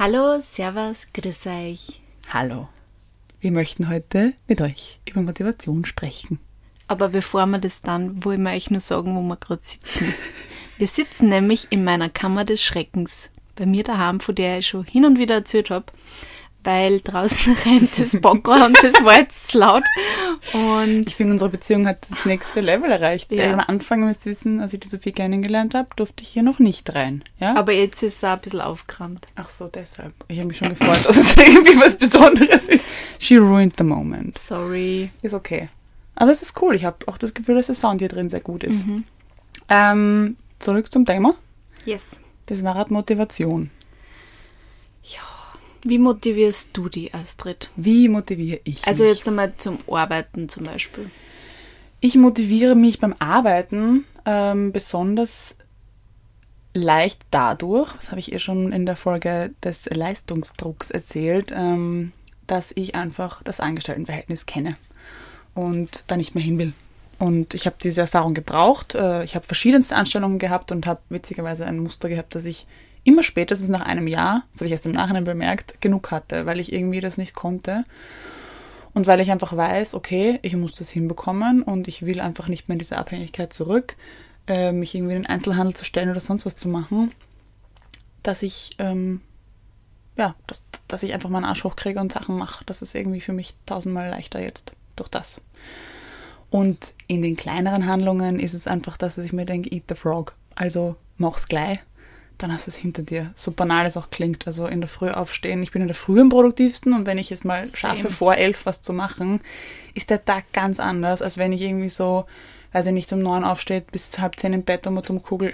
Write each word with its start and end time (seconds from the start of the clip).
Hallo, 0.00 0.38
Servus, 0.40 1.08
grüß 1.12 1.46
euch. 1.48 2.00
Hallo. 2.32 2.68
Wir 3.40 3.50
möchten 3.50 3.88
heute 3.88 4.34
mit 4.46 4.60
euch 4.60 5.00
über 5.08 5.22
Motivation 5.22 5.84
sprechen. 5.84 6.38
Aber 6.86 7.08
bevor 7.08 7.46
wir 7.46 7.58
das 7.58 7.82
dann, 7.82 8.24
wollen 8.24 8.44
wir 8.44 8.52
euch 8.52 8.70
nur 8.70 8.78
sagen, 8.78 9.16
wo 9.16 9.22
wir 9.22 9.34
gerade 9.34 9.62
sitzen. 9.64 10.14
Wir 10.76 10.86
sitzen 10.86 11.28
nämlich 11.28 11.66
in 11.70 11.82
meiner 11.82 12.08
Kammer 12.08 12.44
des 12.44 12.62
Schreckens. 12.62 13.30
Bei 13.56 13.66
mir 13.66 13.82
daheim, 13.82 14.20
von 14.20 14.36
der 14.36 14.60
ich 14.60 14.68
schon 14.68 14.84
hin 14.84 15.04
und 15.04 15.18
wieder 15.18 15.34
erzählt 15.34 15.70
habe 15.70 15.86
weil 16.64 17.00
draußen 17.00 17.54
rennt 17.64 17.98
das 17.98 18.20
Bagger 18.20 18.66
und 18.66 18.76
das 18.82 19.04
war 19.04 19.18
jetzt 19.18 19.54
laut. 19.54 19.84
Und 20.52 21.04
ich 21.08 21.16
finde, 21.16 21.32
unsere 21.32 21.50
Beziehung 21.50 21.86
hat 21.86 22.06
das 22.10 22.24
nächste 22.24 22.60
Level 22.60 22.90
erreicht. 22.90 23.32
Ja. 23.32 23.52
Am 23.52 23.60
Anfang, 23.60 24.04
müsst 24.04 24.26
ihr 24.26 24.32
wissen, 24.32 24.60
als 24.60 24.72
ich 24.72 24.80
die 24.80 24.88
Sophie 24.88 25.12
kennengelernt 25.12 25.74
habe, 25.74 25.88
durfte 25.96 26.22
ich 26.22 26.28
hier 26.28 26.42
noch 26.42 26.58
nicht 26.58 26.94
rein. 26.94 27.24
Ja? 27.40 27.56
Aber 27.56 27.72
jetzt 27.72 28.02
ist 28.02 28.18
es 28.18 28.24
auch 28.24 28.30
ein 28.30 28.40
bisschen 28.40 28.60
aufgerammt. 28.60 29.26
Ach 29.36 29.48
so, 29.48 29.68
deshalb. 29.68 30.12
Ich 30.28 30.38
habe 30.38 30.48
mich 30.48 30.58
schon 30.58 30.70
gefreut, 30.70 31.04
dass 31.06 31.16
es 31.16 31.36
irgendwie 31.36 31.78
was 31.80 31.96
Besonderes 31.96 32.68
ist. 32.68 32.84
She 33.18 33.36
ruined 33.36 33.74
the 33.78 33.84
moment. 33.84 34.38
Sorry. 34.38 35.10
Ist 35.22 35.34
okay. 35.34 35.68
Aber 36.16 36.30
es 36.30 36.42
ist 36.42 36.60
cool. 36.60 36.74
Ich 36.74 36.84
habe 36.84 36.96
auch 37.06 37.16
das 37.16 37.32
Gefühl, 37.32 37.54
dass 37.54 37.66
der 37.66 37.76
Sound 37.76 38.00
hier 38.00 38.08
drin 38.08 38.28
sehr 38.28 38.40
gut 38.40 38.64
ist. 38.64 38.86
Mhm. 38.86 39.04
Ähm, 39.68 40.36
zurück 40.58 40.90
zum 40.90 41.06
Thema. 41.06 41.34
Yes. 41.84 42.02
Das 42.46 42.64
war 42.64 42.74
halt 42.74 42.90
Motivation. 42.90 43.70
Wie 45.82 45.98
motivierst 45.98 46.70
du 46.72 46.88
die, 46.88 47.12
Astrid? 47.14 47.70
Wie 47.76 48.08
motiviere 48.08 48.60
ich 48.64 48.86
Also 48.86 49.04
mich? 49.04 49.14
jetzt 49.16 49.28
einmal 49.28 49.52
zum 49.56 49.78
Arbeiten 49.90 50.48
zum 50.48 50.64
Beispiel. 50.64 51.10
Ich 52.00 52.14
motiviere 52.16 52.74
mich 52.74 53.00
beim 53.00 53.14
Arbeiten 53.18 54.04
ähm, 54.24 54.72
besonders 54.72 55.56
leicht 56.74 57.22
dadurch, 57.30 57.92
das 57.94 58.10
habe 58.10 58.20
ich 58.20 58.30
ihr 58.32 58.38
schon 58.38 58.72
in 58.72 58.86
der 58.86 58.94
Folge 58.96 59.52
des 59.64 59.86
Leistungsdrucks 59.86 60.90
erzählt, 60.90 61.50
ähm, 61.52 62.12
dass 62.46 62.72
ich 62.74 62.94
einfach 62.94 63.42
das 63.42 63.58
Angestelltenverhältnis 63.60 64.46
kenne 64.46 64.74
und 65.54 66.04
da 66.06 66.16
nicht 66.16 66.34
mehr 66.34 66.44
hin 66.44 66.58
will. 66.58 66.72
Und 67.18 67.54
ich 67.54 67.66
habe 67.66 67.76
diese 67.82 68.02
Erfahrung 68.02 68.32
gebraucht. 68.32 68.94
Äh, 68.94 69.24
ich 69.24 69.34
habe 69.34 69.44
verschiedenste 69.44 69.96
Anstellungen 69.96 70.38
gehabt 70.38 70.70
und 70.70 70.86
habe 70.86 71.00
witzigerweise 71.08 71.66
ein 71.66 71.78
Muster 71.80 72.08
gehabt, 72.08 72.34
dass 72.36 72.44
ich 72.44 72.64
immer 73.04 73.22
spätestens 73.22 73.68
nach 73.68 73.82
einem 73.82 74.06
Jahr, 74.06 74.44
das 74.52 74.60
habe 74.60 74.66
ich 74.66 74.72
erst 74.72 74.86
im 74.86 74.92
Nachhinein 74.92 75.24
bemerkt, 75.24 75.80
genug 75.80 76.10
hatte, 76.10 76.46
weil 76.46 76.60
ich 76.60 76.72
irgendwie 76.72 77.00
das 77.00 77.18
nicht 77.18 77.34
konnte. 77.34 77.84
Und 78.94 79.06
weil 79.06 79.20
ich 79.20 79.30
einfach 79.30 79.56
weiß, 79.56 79.94
okay, 79.94 80.38
ich 80.42 80.56
muss 80.56 80.74
das 80.74 80.90
hinbekommen 80.90 81.62
und 81.62 81.88
ich 81.88 82.04
will 82.04 82.20
einfach 82.20 82.48
nicht 82.48 82.68
mehr 82.68 82.74
in 82.74 82.80
diese 82.80 82.98
Abhängigkeit 82.98 83.52
zurück, 83.52 83.96
äh, 84.46 84.72
mich 84.72 84.94
irgendwie 84.94 85.14
in 85.14 85.22
den 85.22 85.30
Einzelhandel 85.30 85.76
zu 85.76 85.84
stellen 85.84 86.10
oder 86.10 86.20
sonst 86.20 86.46
was 86.46 86.56
zu 86.56 86.68
machen, 86.68 87.12
dass 88.22 88.42
ich, 88.42 88.70
ähm, 88.78 89.20
ja, 90.16 90.34
dass, 90.46 90.64
dass 90.88 91.02
ich 91.02 91.12
einfach 91.12 91.28
meinen 91.28 91.44
Arsch 91.44 91.64
hochkriege 91.64 92.00
und 92.00 92.12
Sachen 92.12 92.36
mache. 92.36 92.64
Das 92.64 92.82
ist 92.82 92.94
irgendwie 92.94 93.20
für 93.20 93.32
mich 93.32 93.54
tausendmal 93.66 94.08
leichter 94.10 94.40
jetzt 94.40 94.72
durch 94.96 95.08
das. 95.08 95.42
Und 96.50 96.94
in 97.06 97.22
den 97.22 97.36
kleineren 97.36 97.86
Handlungen 97.86 98.40
ist 98.40 98.54
es 98.54 98.66
einfach, 98.66 98.96
dass 98.96 99.18
ich 99.18 99.32
mir 99.32 99.44
denke, 99.44 99.70
eat 99.70 99.84
the 99.88 99.94
frog. 99.94 100.34
Also 100.54 100.96
mach's 101.18 101.46
gleich 101.46 101.80
dann 102.38 102.52
hast 102.52 102.68
du 102.68 102.70
es 102.70 102.76
hinter 102.76 103.02
dir. 103.02 103.32
So 103.34 103.50
banal 103.50 103.84
es 103.84 103.96
auch 103.96 104.10
klingt. 104.10 104.46
Also 104.46 104.66
in 104.66 104.80
der 104.80 104.88
Früh 104.88 105.10
aufstehen. 105.10 105.62
Ich 105.62 105.72
bin 105.72 105.82
in 105.82 105.88
der 105.88 105.96
Früh 105.96 106.20
am 106.20 106.28
produktivsten 106.28 106.92
und 106.92 107.04
wenn 107.04 107.18
ich 107.18 107.32
es 107.32 107.44
mal 107.44 107.68
schaffe, 107.74 108.08
vor 108.08 108.36
elf 108.36 108.64
was 108.64 108.80
zu 108.80 108.92
machen, 108.92 109.40
ist 109.94 110.10
der 110.10 110.24
Tag 110.24 110.52
ganz 110.52 110.78
anders, 110.78 111.20
als 111.20 111.36
wenn 111.36 111.52
ich 111.52 111.62
irgendwie 111.62 111.88
so, 111.88 112.26
weiß 112.72 112.86
ich 112.86 112.92
nicht, 112.92 113.12
um 113.12 113.20
neun 113.20 113.44
aufsteht, 113.44 113.90
bis 113.90 114.18
halb 114.20 114.38
zehn 114.38 114.52
im 114.52 114.62
Bett 114.62 114.86
und 114.86 115.10
um 115.10 115.20
Kugel. 115.20 115.52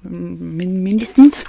Mindestens. 0.00 1.44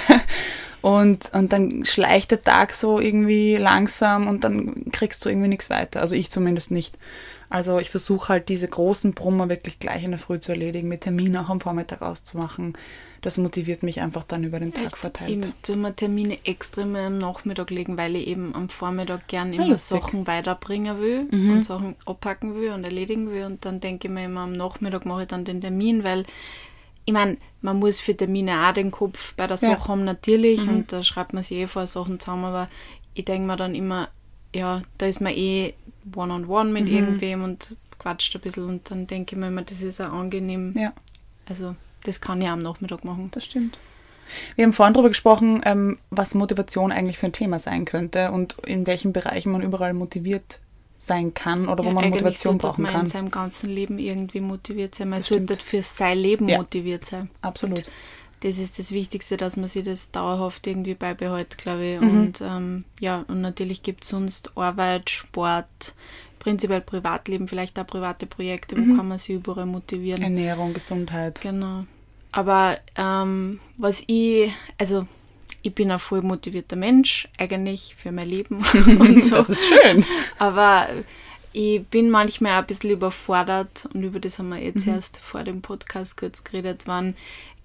und, 0.82 1.32
und 1.32 1.52
dann 1.52 1.86
schleicht 1.86 2.30
der 2.30 2.42
Tag 2.42 2.74
so 2.74 3.00
irgendwie 3.00 3.56
langsam 3.56 4.28
und 4.28 4.44
dann 4.44 4.90
kriegst 4.92 5.24
du 5.24 5.30
irgendwie 5.30 5.48
nichts 5.48 5.70
weiter. 5.70 6.00
Also 6.00 6.14
ich 6.14 6.30
zumindest 6.30 6.70
nicht. 6.70 6.98
Also 7.54 7.78
ich 7.78 7.90
versuche 7.90 8.28
halt 8.28 8.48
diese 8.48 8.66
großen 8.66 9.14
Brummer 9.14 9.48
wirklich 9.48 9.78
gleich 9.78 10.02
in 10.02 10.10
der 10.10 10.18
Früh 10.18 10.40
zu 10.40 10.52
erledigen, 10.52 10.88
mit 10.88 11.02
Terminen 11.02 11.36
auch 11.36 11.50
am 11.50 11.60
Vormittag 11.60 12.02
auszumachen 12.02 12.76
das 13.24 13.38
motiviert 13.38 13.82
mich 13.82 14.02
einfach 14.02 14.22
dann 14.22 14.44
über 14.44 14.60
den 14.60 14.72
Tag 14.72 14.84
Echt? 14.84 14.96
verteilt. 14.98 15.46
Ich 15.46 15.52
tue 15.62 15.76
mir 15.76 15.96
Termine 15.96 16.36
extrem 16.44 16.94
am 16.94 17.16
Nachmittag 17.16 17.70
legen, 17.70 17.96
weil 17.96 18.16
ich 18.16 18.26
eben 18.26 18.54
am 18.54 18.68
Vormittag 18.68 19.28
gern 19.28 19.54
immer 19.54 19.66
ja, 19.66 19.78
Sachen 19.78 20.26
weiterbringen 20.26 21.00
will 21.00 21.28
mhm. 21.30 21.52
und 21.52 21.62
Sachen 21.64 21.96
abpacken 22.04 22.54
will 22.54 22.72
und 22.72 22.84
erledigen 22.84 23.30
will. 23.30 23.44
Und 23.44 23.64
dann 23.64 23.80
denke 23.80 24.08
ich 24.08 24.14
mir 24.14 24.26
immer, 24.26 24.42
am 24.42 24.52
Nachmittag 24.52 25.06
mache 25.06 25.22
ich 25.22 25.28
dann 25.28 25.46
den 25.46 25.62
Termin, 25.62 26.04
weil 26.04 26.26
ich 27.06 27.14
meine, 27.14 27.38
man 27.62 27.78
muss 27.78 27.98
für 27.98 28.14
Termine 28.14 28.68
auch 28.68 28.74
den 28.74 28.90
Kopf 28.90 29.34
bei 29.36 29.46
der 29.46 29.56
Sache 29.56 29.72
ja. 29.72 29.88
haben, 29.88 30.04
natürlich, 30.04 30.66
mhm. 30.66 30.68
und 30.68 30.92
da 30.92 31.02
schreibt 31.02 31.32
man 31.32 31.42
sich 31.42 31.56
eh 31.56 31.66
vor 31.66 31.86
Sachen 31.86 32.20
zusammen, 32.20 32.44
aber 32.44 32.68
ich 33.14 33.24
denke 33.24 33.46
mir 33.46 33.56
dann 33.56 33.74
immer, 33.74 34.08
ja, 34.54 34.82
da 34.98 35.06
ist 35.06 35.22
man 35.22 35.32
eh 35.32 35.72
one-on-one 36.14 36.46
-on 36.46 36.68
-one 36.68 36.72
mit 36.72 36.84
mhm. 36.84 36.94
irgendwem 36.94 37.44
und 37.44 37.76
quatscht 37.98 38.34
ein 38.34 38.40
bisschen 38.40 38.64
und 38.64 38.90
dann 38.90 39.06
denke 39.06 39.34
ich 39.34 39.40
mir 39.40 39.48
immer, 39.48 39.62
das 39.62 39.82
ist 39.82 40.00
auch 40.00 40.12
angenehm. 40.12 40.74
Ja. 40.76 40.92
Also 41.46 41.74
das 42.04 42.20
kann 42.20 42.40
ich 42.42 42.48
am 42.48 42.60
Nachmittag 42.60 43.04
machen. 43.04 43.30
Das 43.32 43.44
stimmt. 43.44 43.78
Wir 44.56 44.64
haben 44.64 44.72
vorhin 44.72 44.94
darüber 44.94 45.08
gesprochen, 45.08 45.60
ähm, 45.64 45.98
was 46.10 46.34
Motivation 46.34 46.92
eigentlich 46.92 47.18
für 47.18 47.26
ein 47.26 47.32
Thema 47.32 47.58
sein 47.58 47.84
könnte 47.84 48.30
und 48.30 48.56
in 48.66 48.86
welchen 48.86 49.12
Bereichen 49.12 49.52
man 49.52 49.62
überall 49.62 49.92
motiviert 49.92 50.60
sein 50.96 51.34
kann 51.34 51.68
oder 51.68 51.82
ja, 51.84 51.90
wo 51.90 51.94
man 51.94 52.08
Motivation 52.10 52.58
brauchen 52.58 52.84
kann. 52.84 52.94
man 52.94 53.04
in 53.04 53.10
seinem 53.10 53.30
ganzen 53.30 53.68
Leben 53.68 53.98
irgendwie 53.98 54.40
motiviert 54.40 54.94
sein. 54.94 55.10
Man 55.10 55.18
das 55.18 55.28
sollte 55.28 55.56
für 55.56 55.82
sein 55.82 56.18
Leben 56.18 56.48
ja, 56.48 56.58
motiviert 56.58 57.04
sein. 57.04 57.30
Absolut. 57.42 57.78
Und 57.78 57.90
das 58.44 58.58
ist 58.58 58.78
das 58.78 58.92
Wichtigste, 58.92 59.38
dass 59.38 59.56
man 59.56 59.70
sich 59.70 59.84
das 59.84 60.10
dauerhaft 60.10 60.66
irgendwie 60.66 60.92
beibehält, 60.92 61.56
glaube 61.56 61.86
ich. 61.86 62.00
Mhm. 62.00 62.10
Und 62.10 62.40
ähm, 62.42 62.84
ja, 63.00 63.24
und 63.26 63.40
natürlich 63.40 63.82
gibt 63.82 64.04
es 64.04 64.10
sonst 64.10 64.54
Arbeit, 64.54 65.08
Sport, 65.08 65.94
prinzipiell 66.40 66.82
Privatleben, 66.82 67.48
vielleicht 67.48 67.78
auch 67.78 67.86
private 67.86 68.26
Projekte, 68.26 68.76
wo 68.76 68.82
mhm. 68.82 68.96
kann 68.98 69.08
man 69.08 69.16
sich 69.16 69.36
überall 69.36 69.64
motivieren. 69.64 70.22
Ernährung, 70.22 70.74
Gesundheit. 70.74 71.40
Genau. 71.40 71.86
Aber 72.32 72.76
ähm, 72.96 73.60
was 73.78 74.02
ich, 74.08 74.52
also 74.76 75.06
ich 75.62 75.74
bin 75.74 75.90
ein 75.90 75.98
voll 75.98 76.20
motivierter 76.20 76.76
Mensch, 76.76 77.26
eigentlich 77.38 77.94
für 77.96 78.12
mein 78.12 78.28
Leben 78.28 78.56
und 78.98 79.24
so. 79.24 79.36
das 79.36 79.48
ist 79.48 79.64
schön. 79.64 80.04
Aber 80.38 80.86
ich 81.54 81.82
bin 81.86 82.10
manchmal 82.10 82.52
auch 82.52 82.58
ein 82.58 82.66
bisschen 82.66 82.90
überfordert 82.90 83.88
und 83.94 84.02
über 84.02 84.20
das 84.20 84.38
haben 84.38 84.50
wir 84.50 84.58
jetzt 84.58 84.86
mhm. 84.86 84.92
erst 84.92 85.16
vor 85.16 85.44
dem 85.44 85.62
Podcast 85.62 86.18
kurz 86.18 86.44
geredet, 86.44 86.82
wann 86.84 87.14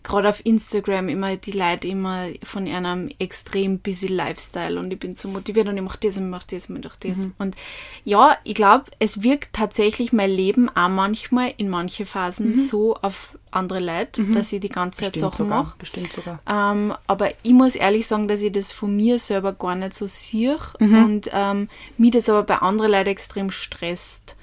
gerade 0.04 0.30
auf 0.30 0.46
Instagram 0.46 1.10
immer 1.10 1.36
die 1.36 1.52
Leute 1.52 1.88
immer 1.88 2.28
von 2.44 2.68
einem 2.68 3.10
extrem 3.20 3.80
busy 3.80 4.08
Lifestyle 4.08 4.80
und 4.80 4.92
ich 4.92 5.00
bin 5.00 5.16
so 5.16 5.28
motiviert 5.28 5.68
und 5.68 5.78
ich 5.78 5.84
mache 5.84 6.00
das 6.02 6.18
und 6.18 6.24
ich 6.24 6.30
mache 6.30 6.48
das 6.50 6.70
und 6.70 6.78
ich 6.78 6.84
mache 6.84 6.98
das. 7.02 7.18
Mhm. 7.18 7.34
Und 7.38 7.56
ja, 8.06 8.38
ich 8.44 8.56
glaube, 8.56 8.86
es 9.00 9.24
wirkt 9.24 9.54
tatsächlich 9.54 10.14
mein 10.14 10.30
Leben 10.30 10.70
auch 10.70 10.90
manchmal 10.90 11.54
in 11.58 11.70
manche 11.70 12.06
Phasen 12.06 12.52
mhm. 12.52 12.56
so 12.56 12.96
auf 12.96 13.38
andere 13.52 13.80
Leute, 13.80 14.22
mhm. 14.22 14.34
dass 14.34 14.54
ich 14.54 14.62
die 14.62 14.70
ganze 14.70 15.02
Zeit 15.02 15.14
bestimmt 15.14 15.34
Sachen 15.34 15.50
mache. 15.50 15.76
Bestimmt 15.78 16.14
sogar. 16.14 16.40
Ähm, 16.48 16.94
aber 17.08 17.31
ich 17.44 17.54
muss 17.54 17.76
ehrlich 17.76 18.08
sagen, 18.08 18.28
dass 18.28 18.42
ich 18.42 18.52
das 18.52 18.72
von 18.72 18.96
mir 18.96 19.20
selber 19.20 19.54
gar 19.54 19.76
nicht 19.76 19.96
so 19.96 20.08
sehe 20.08 20.58
mhm. 20.80 21.04
und 21.04 21.30
ähm, 21.34 21.68
mir 21.98 22.12
das 22.12 22.30
aber 22.30 22.44
bei 22.44 22.58
anderen 22.58 22.92
Leuten 22.92 23.10
extrem 23.10 23.52
stresst 23.52 24.38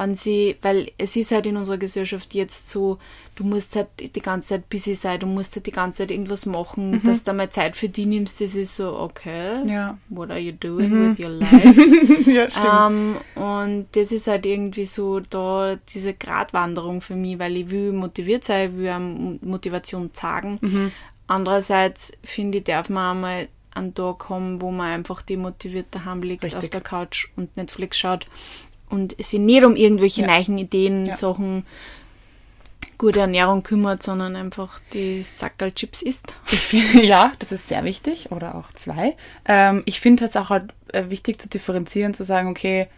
wenn 0.00 0.14
sie, 0.14 0.56
weil 0.62 0.92
es 0.96 1.14
ist 1.14 1.30
halt 1.30 1.44
in 1.44 1.58
unserer 1.58 1.76
Gesellschaft 1.76 2.32
jetzt 2.32 2.70
so, 2.70 2.98
du 3.40 3.46
musst 3.46 3.74
halt 3.74 3.88
die 3.98 4.20
ganze 4.20 4.50
Zeit 4.50 4.68
busy 4.68 4.94
sein, 4.94 5.18
du 5.18 5.26
musst 5.26 5.56
halt 5.56 5.66
die 5.66 5.72
ganze 5.72 5.98
Zeit 5.98 6.10
irgendwas 6.10 6.44
machen, 6.44 6.90
mhm. 6.90 7.02
dass 7.04 7.24
du 7.24 7.32
mal 7.32 7.48
Zeit 7.48 7.74
für 7.74 7.88
die 7.88 8.04
nimmst, 8.04 8.38
das 8.42 8.54
ist 8.54 8.76
so, 8.76 8.98
okay, 8.98 9.66
ja. 9.66 9.96
what 10.10 10.28
are 10.30 10.38
you 10.38 10.52
doing 10.52 10.90
mhm. 10.90 11.16
with 11.16 11.24
your 11.24 11.30
life? 11.30 12.30
ja, 12.30 12.50
stimmt. 12.50 13.16
Um, 13.36 13.42
und 13.42 13.86
das 13.92 14.12
ist 14.12 14.26
halt 14.26 14.44
irgendwie 14.44 14.84
so 14.84 15.20
da 15.20 15.76
diese 15.88 16.12
Gratwanderung 16.12 17.00
für 17.00 17.16
mich, 17.16 17.38
weil 17.38 17.56
ich 17.56 17.70
will 17.70 17.92
motiviert 17.92 18.44
sein, 18.44 18.72
ich 18.72 18.76
will 18.76 19.38
Motivation 19.40 20.12
zeigen. 20.12 20.58
Mhm. 20.60 20.92
Andererseits 21.26 22.12
finde 22.22 22.58
ich, 22.58 22.64
darf 22.64 22.90
man 22.90 23.16
einmal 23.16 23.48
einen 23.74 23.94
Tag 23.94 24.28
haben, 24.28 24.60
wo 24.60 24.70
man 24.70 24.88
einfach 24.88 25.22
demotiviert 25.22 25.86
daheim 25.92 26.22
liegt 26.22 26.44
Richtig. 26.44 26.62
auf 26.62 26.68
der 26.68 26.80
Couch 26.82 27.28
und 27.36 27.56
Netflix 27.56 27.96
schaut 27.96 28.26
und 28.90 29.16
sich 29.16 29.40
nicht 29.40 29.64
um 29.64 29.76
irgendwelche 29.76 30.22
ja. 30.22 30.26
neuen 30.26 30.58
Ideen, 30.58 31.06
ja. 31.06 31.16
Sachen, 31.16 31.64
gute 33.00 33.20
Ernährung 33.20 33.62
kümmert, 33.62 34.02
sondern 34.02 34.36
einfach 34.36 34.78
die 34.92 35.22
Sackerl 35.22 35.72
Chips 35.72 36.02
isst. 36.02 36.36
ja, 36.92 37.32
das 37.38 37.50
ist 37.50 37.66
sehr 37.66 37.82
wichtig 37.84 38.30
oder 38.30 38.54
auch 38.54 38.70
zwei. 38.74 39.16
Ähm, 39.46 39.82
ich 39.86 40.00
finde 40.00 40.26
es 40.26 40.36
auch 40.36 40.50
halt 40.50 40.74
äh, 40.92 41.08
wichtig 41.08 41.40
zu 41.40 41.48
differenzieren, 41.48 42.12
zu 42.12 42.24
sagen, 42.24 42.48
okay, 42.48 42.88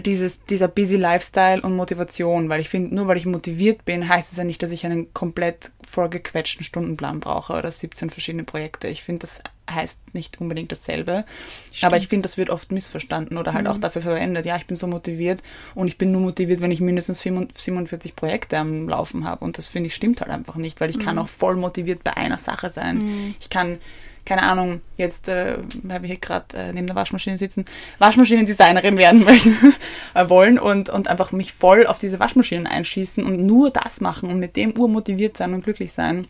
dieses, 0.00 0.44
dieser 0.44 0.68
busy 0.68 0.96
Lifestyle 0.96 1.62
und 1.62 1.76
Motivation, 1.76 2.48
weil 2.48 2.60
ich 2.60 2.68
finde, 2.68 2.94
nur 2.94 3.06
weil 3.06 3.16
ich 3.16 3.26
motiviert 3.26 3.84
bin, 3.84 4.08
heißt 4.08 4.32
es 4.32 4.38
ja 4.38 4.44
nicht, 4.44 4.62
dass 4.62 4.72
ich 4.72 4.84
einen 4.84 5.14
komplett 5.14 5.70
vorgequetschten 5.88 6.64
Stundenplan 6.64 7.20
brauche 7.20 7.52
oder 7.52 7.70
17 7.70 8.10
verschiedene 8.10 8.42
Projekte. 8.42 8.88
Ich 8.88 9.04
finde, 9.04 9.20
das 9.20 9.42
heißt 9.70 10.12
nicht 10.12 10.40
unbedingt 10.40 10.72
dasselbe. 10.72 11.24
Stimmt. 11.70 11.84
Aber 11.84 11.96
ich 11.96 12.08
finde, 12.08 12.22
das 12.22 12.36
wird 12.36 12.50
oft 12.50 12.72
missverstanden 12.72 13.38
oder 13.38 13.54
halt 13.54 13.64
mhm. 13.64 13.70
auch 13.70 13.78
dafür 13.78 14.02
verwendet. 14.02 14.44
Ja, 14.44 14.56
ich 14.56 14.66
bin 14.66 14.76
so 14.76 14.88
motiviert 14.88 15.42
und 15.76 15.86
ich 15.86 15.96
bin 15.96 16.10
nur 16.10 16.20
motiviert, 16.20 16.60
wenn 16.60 16.72
ich 16.72 16.80
mindestens 16.80 17.20
47 17.20 18.16
Projekte 18.16 18.58
am 18.58 18.88
Laufen 18.88 19.24
habe. 19.24 19.44
Und 19.44 19.58
das 19.58 19.68
finde 19.68 19.86
ich 19.86 19.94
stimmt 19.94 20.20
halt 20.20 20.30
einfach 20.30 20.56
nicht, 20.56 20.80
weil 20.80 20.90
ich 20.90 20.96
mhm. 20.96 21.02
kann 21.02 21.18
auch 21.18 21.28
voll 21.28 21.54
motiviert 21.54 22.02
bei 22.02 22.16
einer 22.16 22.38
Sache 22.38 22.68
sein. 22.68 22.98
Mhm. 22.98 23.34
Ich 23.40 23.48
kann 23.48 23.78
keine 24.24 24.42
Ahnung, 24.42 24.80
jetzt, 24.96 25.28
äh, 25.28 25.58
weil 25.82 26.02
wir 26.02 26.08
hier 26.08 26.18
gerade 26.18 26.56
äh, 26.56 26.72
neben 26.72 26.86
der 26.86 26.96
Waschmaschine 26.96 27.36
sitzen, 27.38 27.64
Waschmaschinendesignerin 27.98 28.96
werden 28.96 29.24
möchten, 29.24 29.74
äh, 30.14 30.28
wollen 30.28 30.58
und, 30.58 30.88
und 30.88 31.08
einfach 31.08 31.32
mich 31.32 31.52
voll 31.52 31.86
auf 31.86 31.98
diese 31.98 32.18
Waschmaschinen 32.18 32.66
einschießen 32.66 33.24
und 33.24 33.40
nur 33.40 33.70
das 33.70 34.00
machen 34.00 34.30
und 34.30 34.38
mit 34.38 34.56
dem 34.56 34.78
urmotiviert 34.78 35.36
sein 35.36 35.54
und 35.54 35.64
glücklich 35.64 35.92
sein. 35.92 36.26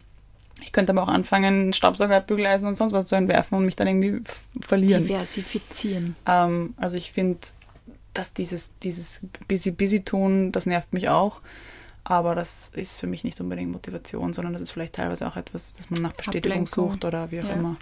Ich 0.63 0.73
könnte 0.73 0.93
aber 0.93 1.03
auch 1.03 1.09
anfangen, 1.09 1.73
Staubsauger, 1.73 2.21
Bügeleisen 2.21 2.67
und 2.69 2.77
sonst 2.77 2.93
was 2.93 3.07
zu 3.07 3.17
entwerfen 3.17 3.59
und 3.59 3.65
mich 3.65 3.77
dann 3.77 3.87
irgendwie 3.87 4.23
verlieren. 4.61 5.07
Diversifizieren. 5.07 6.17
Ähm, 6.27 6.75
also 6.77 6.97
ich 6.97 7.13
finde, 7.13 7.39
dass 8.15 8.33
dieses, 8.33 8.79
dieses 8.79 9.27
busy-busy-Tun, 9.49 10.53
das 10.53 10.67
nervt 10.67 10.93
mich 10.93 11.09
auch. 11.09 11.41
Aber 12.05 12.35
das 12.35 12.71
ist 12.75 13.01
für 13.01 13.07
mich 13.07 13.25
nicht 13.25 13.41
unbedingt 13.41 13.73
Motivation, 13.73 14.35
sondern 14.35 14.53
das 14.53 14.63
ist 14.63 14.71
vielleicht 14.71 14.95
teilweise 14.95 15.27
auch 15.27 15.37
etwas, 15.37 15.73
dass 15.73 15.89
man 15.91 16.03
nach 16.03 16.13
Bestätigung 16.13 16.63
Ablenkung. 16.63 16.91
sucht 16.91 17.05
oder 17.05 17.31
wie 17.31 17.41
auch 17.41 17.49
ja. 17.49 17.55
immer. 17.55 17.77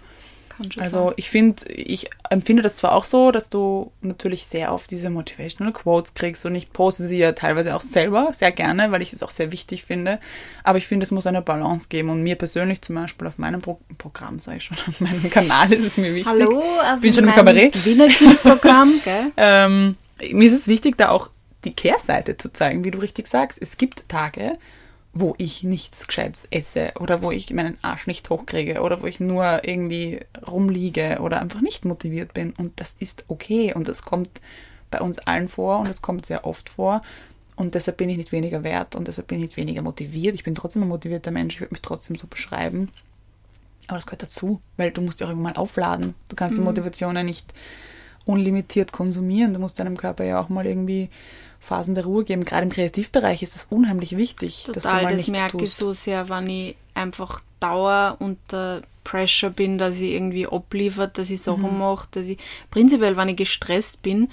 Also 0.78 1.06
sein. 1.06 1.14
ich 1.16 1.30
finde, 1.30 1.72
ich 1.72 2.10
empfinde 2.30 2.62
das 2.62 2.76
zwar 2.76 2.92
auch 2.92 3.04
so, 3.04 3.30
dass 3.30 3.50
du 3.50 3.90
natürlich 4.00 4.46
sehr 4.46 4.72
oft 4.72 4.90
diese 4.90 5.10
Motivational 5.10 5.72
Quotes 5.72 6.14
kriegst 6.14 6.44
und 6.46 6.54
ich 6.54 6.72
poste 6.72 7.04
sie 7.04 7.18
ja 7.18 7.32
teilweise 7.32 7.74
auch 7.74 7.80
selber 7.80 8.28
sehr 8.32 8.52
gerne, 8.52 8.92
weil 8.92 9.02
ich 9.02 9.12
es 9.12 9.22
auch 9.22 9.30
sehr 9.30 9.50
wichtig 9.50 9.82
finde. 9.82 10.20
Aber 10.62 10.78
ich 10.78 10.86
finde, 10.86 11.04
es 11.04 11.10
muss 11.10 11.26
eine 11.26 11.42
Balance 11.42 11.88
geben 11.88 12.10
und 12.10 12.22
mir 12.22 12.36
persönlich 12.36 12.82
zum 12.82 12.96
Beispiel 12.96 13.26
auf 13.26 13.38
meinem 13.38 13.60
Pro 13.60 13.80
Programm, 13.98 14.38
sage 14.38 14.58
ich 14.58 14.64
schon, 14.64 14.76
auf 14.88 15.00
meinem 15.00 15.30
Kanal 15.30 15.72
ist 15.72 15.84
es 15.84 15.96
mir 15.96 16.14
wichtig. 16.14 16.32
Hallo, 16.32 16.60
auf 16.60 17.00
bin 17.00 17.12
schon 17.12 17.24
im 17.24 17.34
Kabarett. 17.34 17.84
Wiener 17.84 18.08
Kind-Programm, 18.08 19.00
gell? 19.04 19.32
ähm, 19.36 19.96
mir 20.30 20.46
ist 20.46 20.54
es 20.54 20.68
wichtig, 20.68 20.96
da 20.96 21.08
auch 21.08 21.30
die 21.64 21.74
Kehrseite 21.74 22.36
zu 22.36 22.52
zeigen, 22.52 22.84
wie 22.84 22.90
du 22.90 22.98
richtig 22.98 23.28
sagst. 23.28 23.60
Es 23.60 23.76
gibt 23.76 24.08
Tage, 24.08 24.58
wo 25.12 25.34
ich 25.38 25.62
nichts 25.62 26.06
Gescheites 26.06 26.48
esse 26.50 26.92
oder 26.98 27.22
wo 27.22 27.30
ich 27.30 27.52
meinen 27.52 27.78
Arsch 27.82 28.06
nicht 28.06 28.28
hochkriege 28.30 28.80
oder 28.80 29.02
wo 29.02 29.06
ich 29.06 29.20
nur 29.20 29.66
irgendwie 29.66 30.20
rumliege 30.46 31.18
oder 31.20 31.40
einfach 31.40 31.60
nicht 31.60 31.84
motiviert 31.84 32.32
bin. 32.32 32.52
Und 32.52 32.80
das 32.80 32.94
ist 32.98 33.26
okay 33.28 33.74
und 33.74 33.88
das 33.88 34.02
kommt 34.02 34.40
bei 34.90 35.00
uns 35.00 35.18
allen 35.18 35.48
vor 35.48 35.80
und 35.80 35.88
es 35.88 36.02
kommt 36.02 36.24
sehr 36.24 36.46
oft 36.46 36.68
vor. 36.68 37.02
Und 37.56 37.74
deshalb 37.74 37.98
bin 37.98 38.08
ich 38.08 38.16
nicht 38.16 38.32
weniger 38.32 38.64
wert 38.64 38.96
und 38.96 39.08
deshalb 39.08 39.26
bin 39.28 39.38
ich 39.38 39.44
nicht 39.44 39.56
weniger 39.58 39.82
motiviert. 39.82 40.34
Ich 40.34 40.44
bin 40.44 40.54
trotzdem 40.54 40.82
ein 40.82 40.88
motivierter 40.88 41.30
Mensch, 41.30 41.54
ich 41.54 41.60
würde 41.60 41.74
mich 41.74 41.82
trotzdem 41.82 42.16
so 42.16 42.26
beschreiben. 42.26 42.88
Aber 43.88 43.98
das 43.98 44.06
gehört 44.06 44.22
dazu, 44.22 44.62
weil 44.78 44.90
du 44.90 45.02
musst 45.02 45.20
ja 45.20 45.26
auch 45.26 45.30
irgendwann 45.30 45.54
mal 45.54 45.60
aufladen. 45.60 46.14
Du 46.28 46.36
kannst 46.36 46.56
mhm. 46.56 46.62
die 46.62 46.66
Motivation 46.68 47.16
ja 47.16 47.22
nicht 47.22 47.52
unlimitiert 48.24 48.92
konsumieren. 48.92 49.52
Du 49.52 49.60
musst 49.60 49.78
deinem 49.78 49.96
Körper 49.96 50.24
ja 50.24 50.40
auch 50.40 50.48
mal 50.48 50.66
irgendwie 50.66 51.10
Phasen 51.62 51.94
der 51.94 52.04
Ruhe 52.04 52.24
geben. 52.24 52.44
Gerade 52.44 52.64
im 52.64 52.70
Kreativbereich 52.70 53.42
ist 53.42 53.54
das 53.54 53.66
unheimlich 53.70 54.16
wichtig, 54.16 54.64
Total, 54.64 54.74
dass 54.74 54.82
du 54.82 54.88
mal 54.90 55.16
das 55.16 55.28
merke 55.28 55.58
tust. 55.58 55.64
ich 55.64 55.74
so 55.74 55.92
sehr, 55.92 56.28
wenn 56.28 56.48
ich 56.48 56.76
einfach 56.94 57.40
Dauer 57.60 58.16
unter 58.18 58.82
Pressure 59.04 59.50
bin, 59.50 59.78
dass 59.78 59.96
ich 59.96 60.12
irgendwie 60.12 60.46
abliefert, 60.46 61.18
dass 61.18 61.30
ich 61.30 61.40
Sachen 61.40 61.72
mhm. 61.74 61.78
mache, 61.78 62.08
dass 62.10 62.26
ich 62.26 62.38
prinzipiell, 62.70 63.16
wenn 63.16 63.28
ich 63.28 63.36
gestresst 63.36 64.02
bin, 64.02 64.28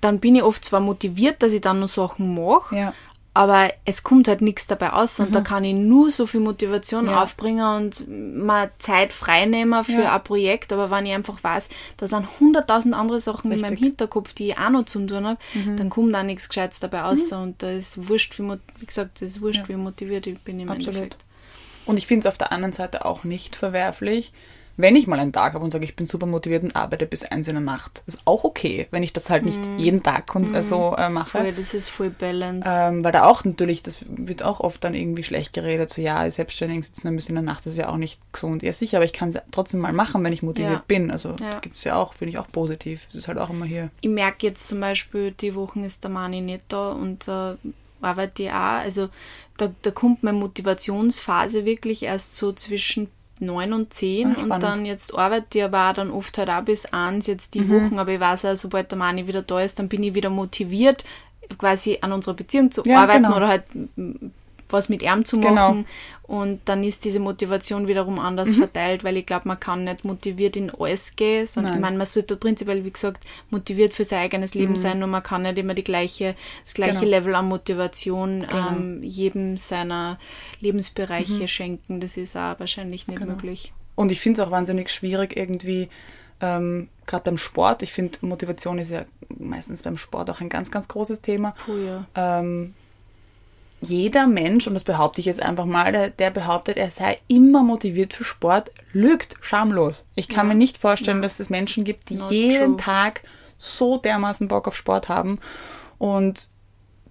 dann 0.00 0.18
bin 0.18 0.34
ich 0.34 0.42
oft 0.42 0.64
zwar 0.64 0.80
motiviert, 0.80 1.42
dass 1.42 1.52
ich 1.52 1.60
dann 1.60 1.80
noch 1.80 1.88
Sachen 1.88 2.34
mache, 2.34 2.76
ja 2.76 2.94
aber 3.34 3.72
es 3.86 4.02
kommt 4.02 4.28
halt 4.28 4.42
nichts 4.42 4.66
dabei 4.66 4.92
aus 4.92 5.18
und 5.18 5.30
mhm. 5.30 5.32
da 5.32 5.40
kann 5.40 5.64
ich 5.64 5.74
nur 5.74 6.10
so 6.10 6.26
viel 6.26 6.40
Motivation 6.40 7.06
ja. 7.06 7.22
aufbringen 7.22 7.64
und 7.64 8.06
mal 8.36 8.70
Zeit 8.78 9.14
freinehmen 9.14 9.84
für 9.84 10.02
ja. 10.02 10.14
ein 10.14 10.24
Projekt, 10.24 10.72
aber 10.72 10.90
wenn 10.90 11.06
ich 11.06 11.14
einfach 11.14 11.42
weiß, 11.42 11.70
da 11.96 12.06
sind 12.06 12.28
hunderttausend 12.40 12.94
andere 12.94 13.20
Sachen 13.20 13.50
Richtig. 13.50 13.70
in 13.70 13.74
meinem 13.74 13.82
Hinterkopf, 13.82 14.34
die 14.34 14.48
ich 14.48 14.58
auch 14.58 14.68
noch 14.68 14.84
zum 14.84 15.06
tun 15.06 15.26
habe, 15.26 15.38
mhm. 15.54 15.76
dann 15.78 15.88
kommt 15.88 16.14
da 16.14 16.22
nichts 16.22 16.48
Gescheites 16.48 16.80
dabei 16.80 17.04
aus 17.04 17.30
mhm. 17.30 17.38
und 17.38 17.62
da 17.62 17.70
ist 17.70 18.08
wurscht, 18.08 18.38
wie, 18.38 18.42
wie 18.42 18.86
gesagt, 18.86 19.22
das 19.22 19.30
ist 19.30 19.40
wurscht, 19.40 19.62
ja. 19.62 19.68
wie 19.68 19.76
motiviert 19.76 20.26
ich 20.26 20.38
bin 20.40 20.60
im 20.60 20.68
Absolut. 20.68 20.88
Endeffekt. 20.88 21.24
Und 21.86 21.96
ich 21.96 22.06
finde 22.06 22.20
es 22.20 22.32
auf 22.32 22.38
der 22.38 22.52
anderen 22.52 22.72
Seite 22.72 23.04
auch 23.06 23.24
nicht 23.24 23.56
verwerflich, 23.56 24.32
wenn 24.76 24.96
ich 24.96 25.06
mal 25.06 25.18
einen 25.18 25.32
Tag 25.32 25.54
habe 25.54 25.64
und 25.64 25.70
sage, 25.70 25.84
ich 25.84 25.96
bin 25.96 26.06
super 26.06 26.26
motiviert 26.26 26.62
und 26.62 26.74
arbeite 26.74 27.06
bis 27.06 27.24
eins 27.24 27.48
in 27.48 27.54
der 27.54 27.62
Nacht, 27.62 28.02
ist 28.06 28.20
auch 28.24 28.44
okay, 28.44 28.88
wenn 28.90 29.02
ich 29.02 29.12
das 29.12 29.30
halt 29.30 29.44
nicht 29.44 29.60
mm. 29.60 29.78
jeden 29.78 30.02
Tag 30.02 30.34
mm. 30.34 30.62
so 30.62 30.94
äh, 30.96 31.08
mache. 31.08 31.38
Voll, 31.38 31.52
das 31.52 31.74
ist 31.74 31.88
voll 31.88 32.10
balance. 32.10 32.68
Ähm, 32.70 33.04
weil 33.04 33.12
da 33.12 33.24
auch 33.24 33.44
natürlich, 33.44 33.82
das 33.82 34.04
wird 34.08 34.42
auch 34.42 34.60
oft 34.60 34.82
dann 34.84 34.94
irgendwie 34.94 35.22
schlecht 35.22 35.52
geredet, 35.52 35.90
so 35.90 36.00
ja, 36.00 36.30
Selbstständigen 36.30 36.82
sitzen 36.82 37.08
ein 37.08 37.16
bisschen 37.16 37.36
in 37.36 37.44
der 37.44 37.54
Nacht, 37.54 37.66
das 37.66 37.74
ist 37.74 37.78
ja 37.78 37.88
auch 37.88 37.96
nicht 37.96 38.20
gesund. 38.32 38.62
Ja, 38.62 38.72
sicher, 38.72 38.98
aber 38.98 39.04
ich 39.04 39.12
kann 39.12 39.28
es 39.28 39.38
trotzdem 39.50 39.80
mal 39.80 39.92
machen, 39.92 40.24
wenn 40.24 40.32
ich 40.32 40.42
motiviert 40.42 40.72
ja. 40.72 40.84
bin. 40.86 41.10
Also 41.10 41.36
ja. 41.40 41.60
gibt 41.60 41.76
es 41.76 41.84
ja 41.84 41.96
auch, 41.96 42.14
finde 42.14 42.30
ich 42.30 42.38
auch 42.38 42.48
positiv. 42.48 43.06
Das 43.08 43.18
ist 43.18 43.28
halt 43.28 43.38
auch 43.38 43.50
immer 43.50 43.66
hier. 43.66 43.90
Ich 44.00 44.10
merke 44.10 44.46
jetzt 44.46 44.68
zum 44.68 44.80
Beispiel, 44.80 45.32
die 45.32 45.54
Wochen 45.54 45.84
ist 45.84 46.04
der 46.04 46.10
Mani 46.10 46.40
nicht 46.40 46.64
da 46.68 46.92
und 46.92 47.28
äh, 47.28 47.54
arbeite 48.00 48.42
ich 48.42 48.50
auch. 48.50 48.80
Also 48.80 49.08
da, 49.56 49.72
da 49.82 49.90
kommt 49.90 50.22
meine 50.22 50.38
Motivationsphase 50.38 51.64
wirklich 51.64 52.02
erst 52.02 52.36
so 52.36 52.52
zwischen 52.52 53.08
9 53.40 53.72
und 53.72 53.92
10 53.92 54.36
Ach, 54.36 54.42
und 54.42 54.62
dann 54.62 54.86
jetzt 54.86 55.14
arbeite 55.14 55.58
ich 55.58 55.64
aber 55.64 55.90
auch 55.90 55.94
dann 55.94 56.10
oft 56.10 56.36
halt 56.38 56.50
auch 56.50 56.62
bis 56.62 56.86
1 56.86 57.26
jetzt 57.26 57.54
die 57.54 57.62
mhm. 57.62 57.70
Wochen, 57.70 57.98
aber 57.98 58.12
ich 58.12 58.20
weiß 58.20 58.44
auch, 58.46 58.56
sobald 58.56 58.90
der 58.90 58.98
Mani 58.98 59.26
wieder 59.26 59.42
da 59.42 59.60
ist, 59.60 59.78
dann 59.78 59.88
bin 59.88 60.02
ich 60.02 60.14
wieder 60.14 60.30
motiviert, 60.30 61.04
quasi 61.58 61.98
an 62.00 62.12
unserer 62.12 62.34
Beziehung 62.34 62.70
zu 62.70 62.82
ja, 62.84 63.00
arbeiten 63.02 63.24
genau. 63.24 63.36
oder 63.36 63.48
halt 63.48 63.64
was 64.72 64.88
mit 64.88 65.02
ihm 65.02 65.24
zu 65.24 65.40
genau. 65.40 65.54
machen. 65.54 65.86
Genau. 66.26 66.40
Und 66.40 66.60
dann 66.64 66.82
ist 66.82 67.04
diese 67.04 67.20
Motivation 67.20 67.88
wiederum 67.88 68.18
anders 68.18 68.50
mhm. 68.50 68.58
verteilt, 68.58 69.04
weil 69.04 69.16
ich 69.18 69.26
glaube, 69.26 69.48
man 69.48 69.60
kann 69.60 69.84
nicht 69.84 70.04
motiviert 70.04 70.56
in 70.56 70.70
alles 70.70 71.16
gehen, 71.16 71.46
sondern 71.46 71.72
Nein. 71.72 71.78
ich 71.78 71.82
meine, 71.82 71.98
man 71.98 72.06
sollte 72.06 72.36
prinzipiell, 72.36 72.84
wie 72.84 72.90
gesagt, 72.90 73.24
motiviert 73.50 73.92
für 73.92 74.04
sein 74.04 74.20
eigenes 74.20 74.54
Leben 74.54 74.72
mhm. 74.72 74.76
sein 74.76 75.02
und 75.02 75.10
man 75.10 75.22
kann 75.22 75.42
nicht 75.42 75.58
immer 75.58 75.74
die 75.74 75.84
gleiche, 75.84 76.34
das 76.64 76.74
gleiche 76.74 77.00
genau. 77.00 77.10
Level 77.10 77.34
an 77.34 77.48
Motivation 77.48 78.46
genau. 78.48 78.68
ähm, 78.70 79.02
jedem 79.02 79.56
seiner 79.56 80.18
Lebensbereiche 80.60 81.42
mhm. 81.42 81.48
schenken. 81.48 82.00
Das 82.00 82.16
ist 82.16 82.36
auch 82.36 82.58
wahrscheinlich 82.58 83.08
nicht 83.08 83.18
genau. 83.18 83.32
möglich. 83.32 83.72
Und 83.94 84.10
ich 84.10 84.20
finde 84.20 84.40
es 84.40 84.46
auch 84.46 84.50
wahnsinnig 84.50 84.90
schwierig, 84.90 85.36
irgendwie, 85.36 85.88
ähm, 86.40 86.88
gerade 87.06 87.24
beim 87.24 87.38
Sport, 87.38 87.82
ich 87.82 87.92
finde, 87.92 88.18
Motivation 88.22 88.78
ist 88.78 88.90
ja 88.90 89.04
meistens 89.28 89.82
beim 89.82 89.96
Sport 89.96 90.30
auch 90.30 90.40
ein 90.40 90.48
ganz, 90.48 90.70
ganz 90.70 90.88
großes 90.88 91.20
Thema. 91.20 91.54
Puh, 91.64 91.76
ja. 91.76 92.06
Ähm, 92.14 92.74
jeder 93.82 94.26
Mensch, 94.26 94.66
und 94.66 94.74
das 94.74 94.84
behaupte 94.84 95.20
ich 95.20 95.26
jetzt 95.26 95.42
einfach 95.42 95.66
mal, 95.66 95.92
der, 95.92 96.10
der, 96.10 96.30
behauptet, 96.30 96.76
er 96.76 96.90
sei 96.90 97.18
immer 97.28 97.62
motiviert 97.62 98.12
für 98.12 98.24
Sport, 98.24 98.70
lügt 98.92 99.34
schamlos. 99.40 100.04
Ich 100.14 100.28
kann 100.28 100.46
ja. 100.46 100.54
mir 100.54 100.58
nicht 100.58 100.78
vorstellen, 100.78 101.18
ja. 101.18 101.22
dass 101.22 101.40
es 101.40 101.50
Menschen 101.50 101.84
gibt, 101.84 102.08
die 102.08 102.16
Not 102.16 102.30
jeden 102.30 102.76
true. 102.76 102.76
Tag 102.76 103.22
so 103.58 103.98
dermaßen 103.98 104.48
Bock 104.48 104.66
auf 104.66 104.76
Sport 104.76 105.08
haben. 105.08 105.38
Und 105.98 106.48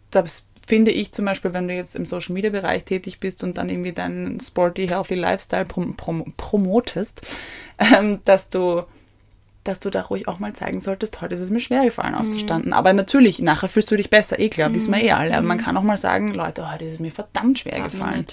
das 0.09 0.47
finde 0.65 0.91
ich 0.91 1.11
zum 1.11 1.25
Beispiel, 1.25 1.53
wenn 1.53 1.67
du 1.67 1.73
jetzt 1.73 1.95
im 1.95 2.05
Social 2.05 2.33
Media 2.33 2.49
Bereich 2.49 2.85
tätig 2.85 3.19
bist 3.19 3.43
und 3.43 3.57
dann 3.57 3.69
irgendwie 3.69 3.93
deinen 3.93 4.39
sporty, 4.39 4.87
healthy 4.87 5.15
Lifestyle 5.15 5.65
prom 5.65 5.95
prom 5.95 6.33
promotest, 6.37 7.21
ähm, 7.77 8.19
dass 8.25 8.49
du 8.49 8.83
dass 9.63 9.79
du 9.79 9.89
da 9.89 10.01
ruhig 10.01 10.27
auch 10.27 10.39
mal 10.39 10.53
zeigen 10.53 10.81
solltest, 10.81 11.21
heute 11.21 11.33
ist 11.35 11.41
es 11.41 11.51
mir 11.51 11.59
schwer 11.59 11.83
gefallen 11.83 12.15
aufzustanden. 12.15 12.69
Mhm. 12.69 12.73
Aber 12.73 12.93
natürlich, 12.93 13.39
nachher 13.39 13.69
fühlst 13.69 13.91
du 13.91 13.95
dich 13.95 14.09
besser, 14.09 14.39
eh 14.39 14.49
klar, 14.49 14.69
mhm. 14.69 14.75
wissen 14.75 14.93
wir 14.93 15.01
eh 15.01 15.11
alle. 15.11 15.35
Aber 15.35 15.45
man 15.45 15.57
mhm. 15.57 15.61
kann 15.61 15.77
auch 15.77 15.83
mal 15.83 15.97
sagen, 15.97 16.33
Leute, 16.33 16.71
heute 16.71 16.85
ist 16.85 16.93
es 16.93 16.99
mir 16.99 17.11
verdammt 17.11 17.59
schwer 17.59 17.73
Sag 17.73 17.91
gefallen. 17.91 18.25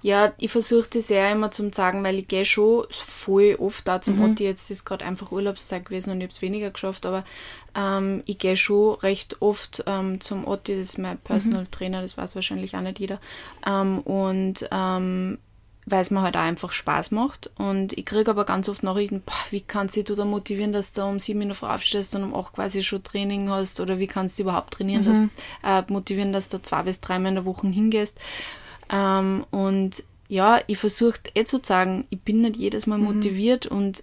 Ja, 0.00 0.32
ich 0.38 0.52
versuche 0.52 0.88
das 0.92 1.08
ja 1.08 1.32
immer 1.32 1.50
zum 1.50 1.72
sagen, 1.72 2.04
weil 2.04 2.18
ich 2.18 2.28
gehe 2.28 2.44
schon 2.44 2.86
voll 2.90 3.56
oft 3.58 3.88
da 3.88 4.00
zum 4.00 4.16
mhm. 4.16 4.30
Otti. 4.32 4.44
Jetzt 4.44 4.70
ist 4.70 4.84
gerade 4.84 5.04
einfach 5.04 5.32
Urlaubszeit 5.32 5.84
gewesen 5.86 6.12
und 6.12 6.18
ich 6.18 6.24
habe 6.24 6.32
es 6.32 6.42
weniger 6.42 6.70
geschafft, 6.70 7.04
aber 7.04 7.24
ähm, 7.74 8.22
ich 8.24 8.38
gehe 8.38 8.56
schon 8.56 8.94
recht 9.00 9.42
oft 9.42 9.82
ähm, 9.86 10.20
zum 10.20 10.46
Otti. 10.46 10.78
Das 10.78 10.90
ist 10.90 10.98
mein 10.98 11.18
Personal 11.18 11.62
mhm. 11.62 11.70
Trainer, 11.72 12.02
das 12.02 12.16
weiß 12.16 12.36
wahrscheinlich 12.36 12.76
auch 12.76 12.80
nicht 12.80 13.00
jeder. 13.00 13.20
Ähm, 13.66 13.98
und 14.00 14.68
ähm, 14.70 15.38
weil 15.90 16.02
es 16.02 16.10
mir 16.10 16.22
halt 16.22 16.36
auch 16.36 16.40
einfach 16.40 16.72
Spaß 16.72 17.10
macht. 17.10 17.50
Und 17.56 17.92
ich 17.96 18.04
kriege 18.04 18.30
aber 18.30 18.44
ganz 18.44 18.68
oft 18.68 18.82
Nachrichten, 18.82 19.22
boah, 19.24 19.34
wie 19.50 19.60
kannst 19.60 19.96
du 19.96 20.14
da 20.14 20.24
motivieren, 20.24 20.72
dass 20.72 20.92
du 20.92 21.02
um 21.04 21.18
sieben 21.18 21.42
in 21.42 21.48
der 21.48 21.54
Früh 21.54 21.66
aufstehst 21.66 22.14
und 22.14 22.24
um 22.24 22.34
acht 22.34 22.54
quasi 22.54 22.82
schon 22.82 23.02
Training 23.02 23.50
hast? 23.50 23.80
Oder 23.80 23.98
wie 23.98 24.06
kannst 24.06 24.38
du 24.38 24.44
überhaupt 24.44 24.74
trainieren, 24.74 25.04
mhm. 25.04 25.30
dass, 25.62 25.88
äh, 25.88 25.92
motivieren, 25.92 26.32
dass 26.32 26.48
du 26.48 26.60
zwei 26.60 26.82
bis 26.82 27.00
dreimal 27.00 27.30
in 27.30 27.36
der 27.36 27.44
Woche 27.44 27.66
hingehst? 27.68 28.18
Ähm, 28.90 29.44
und 29.50 30.02
ja, 30.28 30.60
ich 30.66 30.78
versuche 30.78 31.18
eh 31.34 31.44
zu 31.44 31.60
sagen, 31.62 32.06
ich 32.10 32.20
bin 32.20 32.42
nicht 32.42 32.56
jedes 32.56 32.86
Mal 32.86 32.98
mhm. 32.98 33.04
motiviert 33.04 33.66
und 33.66 34.02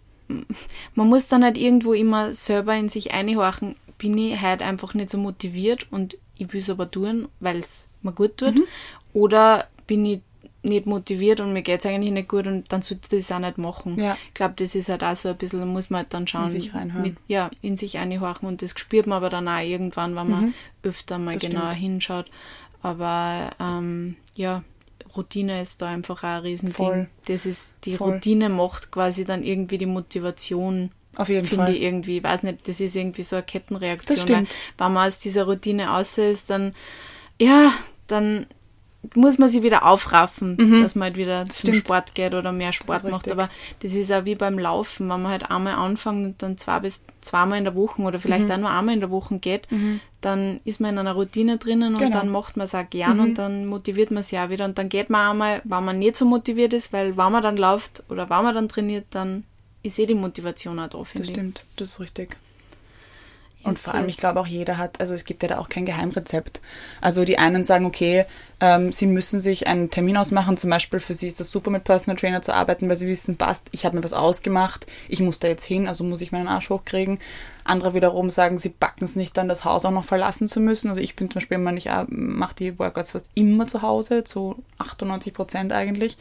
man 0.96 1.08
muss 1.08 1.28
dann 1.28 1.44
halt 1.44 1.58
irgendwo 1.58 1.94
immer 1.94 2.34
selber 2.34 2.76
in 2.76 2.90
sich 2.90 3.12
einhorchen, 3.12 3.76
bin 3.98 4.18
ich 4.18 4.42
heute 4.42 4.66
einfach 4.66 4.94
nicht 4.94 5.10
so 5.10 5.18
motiviert 5.18 5.88
und 5.92 6.18
ich 6.38 6.52
will 6.52 6.62
es 6.62 6.70
aber 6.70 6.90
tun, 6.90 7.28
weil 7.40 7.60
es 7.60 7.88
mir 8.02 8.12
gut 8.12 8.38
tut. 8.38 8.56
Mhm. 8.56 8.64
Oder 9.14 9.68
bin 9.88 10.06
ich 10.06 10.22
nicht 10.66 10.86
motiviert 10.86 11.40
und 11.40 11.54
mir 11.54 11.62
geht 11.62 11.80
es 11.80 11.86
eigentlich 11.86 12.12
nicht 12.12 12.28
gut 12.28 12.48
und 12.48 12.72
dann 12.72 12.82
sollte 12.82 13.16
ich 13.16 13.26
das 13.28 13.36
auch 13.36 13.40
nicht 13.40 13.58
machen. 13.58 14.00
Ja. 14.00 14.18
Ich 14.28 14.34
glaube, 14.34 14.56
das 14.58 14.76
ist 14.76 14.90
halt 14.90 15.04
auch 15.04 15.16
so 15.16 15.30
ein 15.30 15.38
bisschen, 15.38 15.60
da 15.60 15.66
muss 15.66 15.90
man 15.90 16.00
halt 16.00 16.14
dann 16.14 16.28
schauen. 16.28 16.46
In 16.46 16.50
sich 16.50 16.76
reinhören. 16.76 17.04
Mit, 17.04 17.18
ja, 17.28 17.50
in 17.62 17.78
sich 17.78 17.98
einhorchen 17.98 18.48
und 18.48 18.62
das 18.62 18.78
spürt 18.78 19.08
man 19.08 19.18
aber 19.18 19.30
dann 19.30 19.48
auch 19.48 19.62
irgendwann, 19.62 20.16
wenn 20.16 20.30
man 20.30 20.46
mhm. 20.46 20.54
öfter 20.84 21.18
mal 21.18 21.36
das 21.36 21.44
genauer 21.44 21.72
stimmt. 21.72 21.82
hinschaut. 21.82 22.26
Aber 22.82 23.50
ähm, 23.60 24.16
ja, 24.36 24.64
Routine 25.16 25.62
ist 25.62 25.82
da 25.82 25.90
einfach 25.90 26.24
auch 26.24 26.28
ein 26.28 26.42
Riesending. 26.42 26.76
Voll. 26.76 27.08
Das 27.26 27.46
ist, 27.46 27.76
die 27.84 27.98
Voll. 27.98 28.14
Routine 28.14 28.50
macht 28.50 28.92
quasi 28.92 29.26
dann 29.26 29.44
irgendwie 29.44 29.78
die 29.78 29.86
Motivation. 29.86 30.92
Auf 31.16 31.30
jeden 31.30 31.48
finde 31.48 31.66
Fall. 31.66 31.76
Ich 31.76 31.82
irgendwie, 31.82 32.18
ich 32.18 32.24
weiß 32.24 32.44
nicht, 32.44 32.68
das 32.68 32.80
ist 32.82 32.96
irgendwie 32.96 33.24
so 33.24 33.38
eine 33.38 33.44
Kettenreaktion. 33.44 34.16
Das 34.16 34.24
stimmt. 34.24 34.50
Weil, 34.78 34.88
wenn 34.88 34.94
man 34.94 35.08
aus 35.08 35.20
dieser 35.20 35.46
Routine 35.46 35.94
aus 35.94 36.18
ist, 36.18 36.50
dann, 36.50 36.76
ja, 37.40 37.72
dann 38.08 38.48
muss 39.14 39.38
man 39.38 39.50
sich 39.50 39.64
wieder 39.64 39.86
aufraffen, 39.86 40.58
mhm. 40.58 40.82
dass 40.82 40.96
man 40.96 41.08
halt 41.08 41.18
wieder 41.18 41.46
zum 41.46 41.70
Stimmt. 41.70 41.76
Sport 41.76 42.16
geht 42.16 42.34
oder 42.34 42.52
mehr 42.52 42.74
Sport 42.74 43.04
macht. 43.04 43.32
Aber 43.32 43.50
das 43.82 43.94
ist 43.94 44.12
auch 44.12 44.26
wie 44.26 44.36
beim 44.36 44.58
Laufen, 44.58 45.10
wenn 45.10 45.22
man 45.22 45.32
halt 45.32 45.50
einmal 45.50 45.76
anfängt 45.76 46.26
und 46.26 46.42
dann 46.42 46.58
zwei 46.58 46.80
bis 46.80 47.06
zweimal 47.22 47.58
in 47.58 47.64
der 47.64 47.76
Woche 47.76 48.02
oder 48.02 48.20
vielleicht 48.20 48.46
mhm. 48.46 48.52
auch 48.52 48.58
nur 48.58 48.70
einmal 48.70 48.94
in 48.94 49.02
der 49.02 49.12
Woche 49.12 49.38
geht, 49.40 49.72
mhm. 49.72 50.00
dann 50.22 50.60
ist 50.64 50.80
man 50.80 50.92
in 50.92 51.00
einer 51.00 51.14
Routine 51.14 51.58
drinnen 51.58 51.94
und 51.94 52.00
genau. 52.00 52.20
dann 52.20 52.30
macht 52.30 52.58
man 52.58 52.66
es 52.66 52.76
auch 52.76 52.90
gern 52.90 53.20
und 53.20 53.30
mhm. 53.30 53.36
dann 53.36 53.66
motiviert 53.66 54.12
man 54.12 54.24
sich 54.24 54.40
auch 54.40 54.50
wieder. 54.50 54.66
Und 54.66 54.78
dann 54.78 54.90
geht 54.90 55.10
man 55.10 55.32
einmal, 55.32 55.62
wenn 55.64 55.84
man 55.84 56.00
nicht 56.00 56.16
so 56.16 56.26
motiviert 56.26 56.74
ist, 56.74 56.94
weil 56.94 57.18
wenn 57.18 57.32
man 57.32 57.44
dann 57.44 57.58
läuft 57.58 58.04
oder 58.10 58.30
wenn 58.30 58.44
man 58.44 58.56
dann 58.56 58.70
trainiert, 58.70 59.06
dann 59.12 59.44
ist 59.84 60.00
eh 60.00 60.06
die 60.06 60.16
Motivation 60.16 60.80
auch 60.80 60.90
da, 60.90 61.04
finde 61.04 61.28
ich. 61.28 61.34
Das 61.34 61.36
stimmt, 61.36 61.66
das 61.76 61.90
ist 61.90 62.00
richtig. 62.00 62.38
Und 63.66 63.80
vor 63.80 63.96
allem, 63.96 64.08
ich 64.08 64.18
glaube 64.18 64.40
auch 64.40 64.46
jeder 64.46 64.78
hat, 64.78 65.00
also 65.00 65.16
es 65.16 65.26
gibt 65.26 65.42
ja 65.42 65.50
da 65.50 65.58
auch 65.58 65.70
kein 65.70 65.86
Geheimrezept. 65.86 66.62
Also 67.02 67.26
die 67.26 67.40
einen 67.40 67.64
sagen, 67.64 67.88
okay, 67.88 68.26
ähm, 68.60 68.94
sie 68.94 69.08
müssen 69.08 69.42
sich 69.42 69.66
einen 69.66 69.90
Termin 69.90 70.18
ausmachen, 70.18 70.56
zum 70.56 70.70
Beispiel 70.70 71.00
für 71.00 71.16
sie 71.16 71.28
ist 71.28 71.40
das 71.40 71.50
super 71.50 71.72
mit 71.72 71.84
Personal 71.84 72.16
Trainer 72.16 72.44
zu 72.44 72.54
arbeiten, 72.54 72.88
weil 72.88 72.96
sie 72.96 73.08
wissen, 73.08 73.38
passt, 73.38 73.68
ich 73.72 73.84
habe 73.84 73.98
mir 73.98 74.04
was 74.04 74.14
ausgemacht, 74.14 74.86
ich 75.10 75.20
muss 75.20 75.40
da 75.40 75.48
jetzt 75.48 75.66
hin, 75.66 75.88
also 75.88 76.04
muss 76.04 76.22
ich 76.22 76.32
meinen 76.32 76.48
Arsch 76.48 76.70
hochkriegen. 76.70 77.18
Andere 77.64 77.96
wiederum 77.96 78.30
sagen, 78.30 78.60
sie 78.60 78.70
backen 78.70 79.04
es 79.04 79.16
nicht 79.16 79.36
dann, 79.36 79.50
das 79.50 79.66
Haus 79.66 79.84
auch 79.84 79.92
noch 79.92 80.06
verlassen 80.06 80.48
zu 80.48 80.60
müssen. 80.60 80.90
Also 80.90 81.02
ich 81.02 81.16
bin 81.16 81.32
zum 81.32 81.40
Beispiel 81.40 81.56
immer 81.56 81.72
nicht, 81.72 81.88
äh, 81.88 82.06
mache 82.08 82.54
die 82.54 82.78
Workouts 82.78 83.14
fast 83.14 83.32
immer 83.34 83.66
zu 83.66 83.82
Hause, 83.82 84.24
zu 84.24 84.64
98 84.78 85.34
Prozent 85.34 85.74
eigentlich 85.74 86.18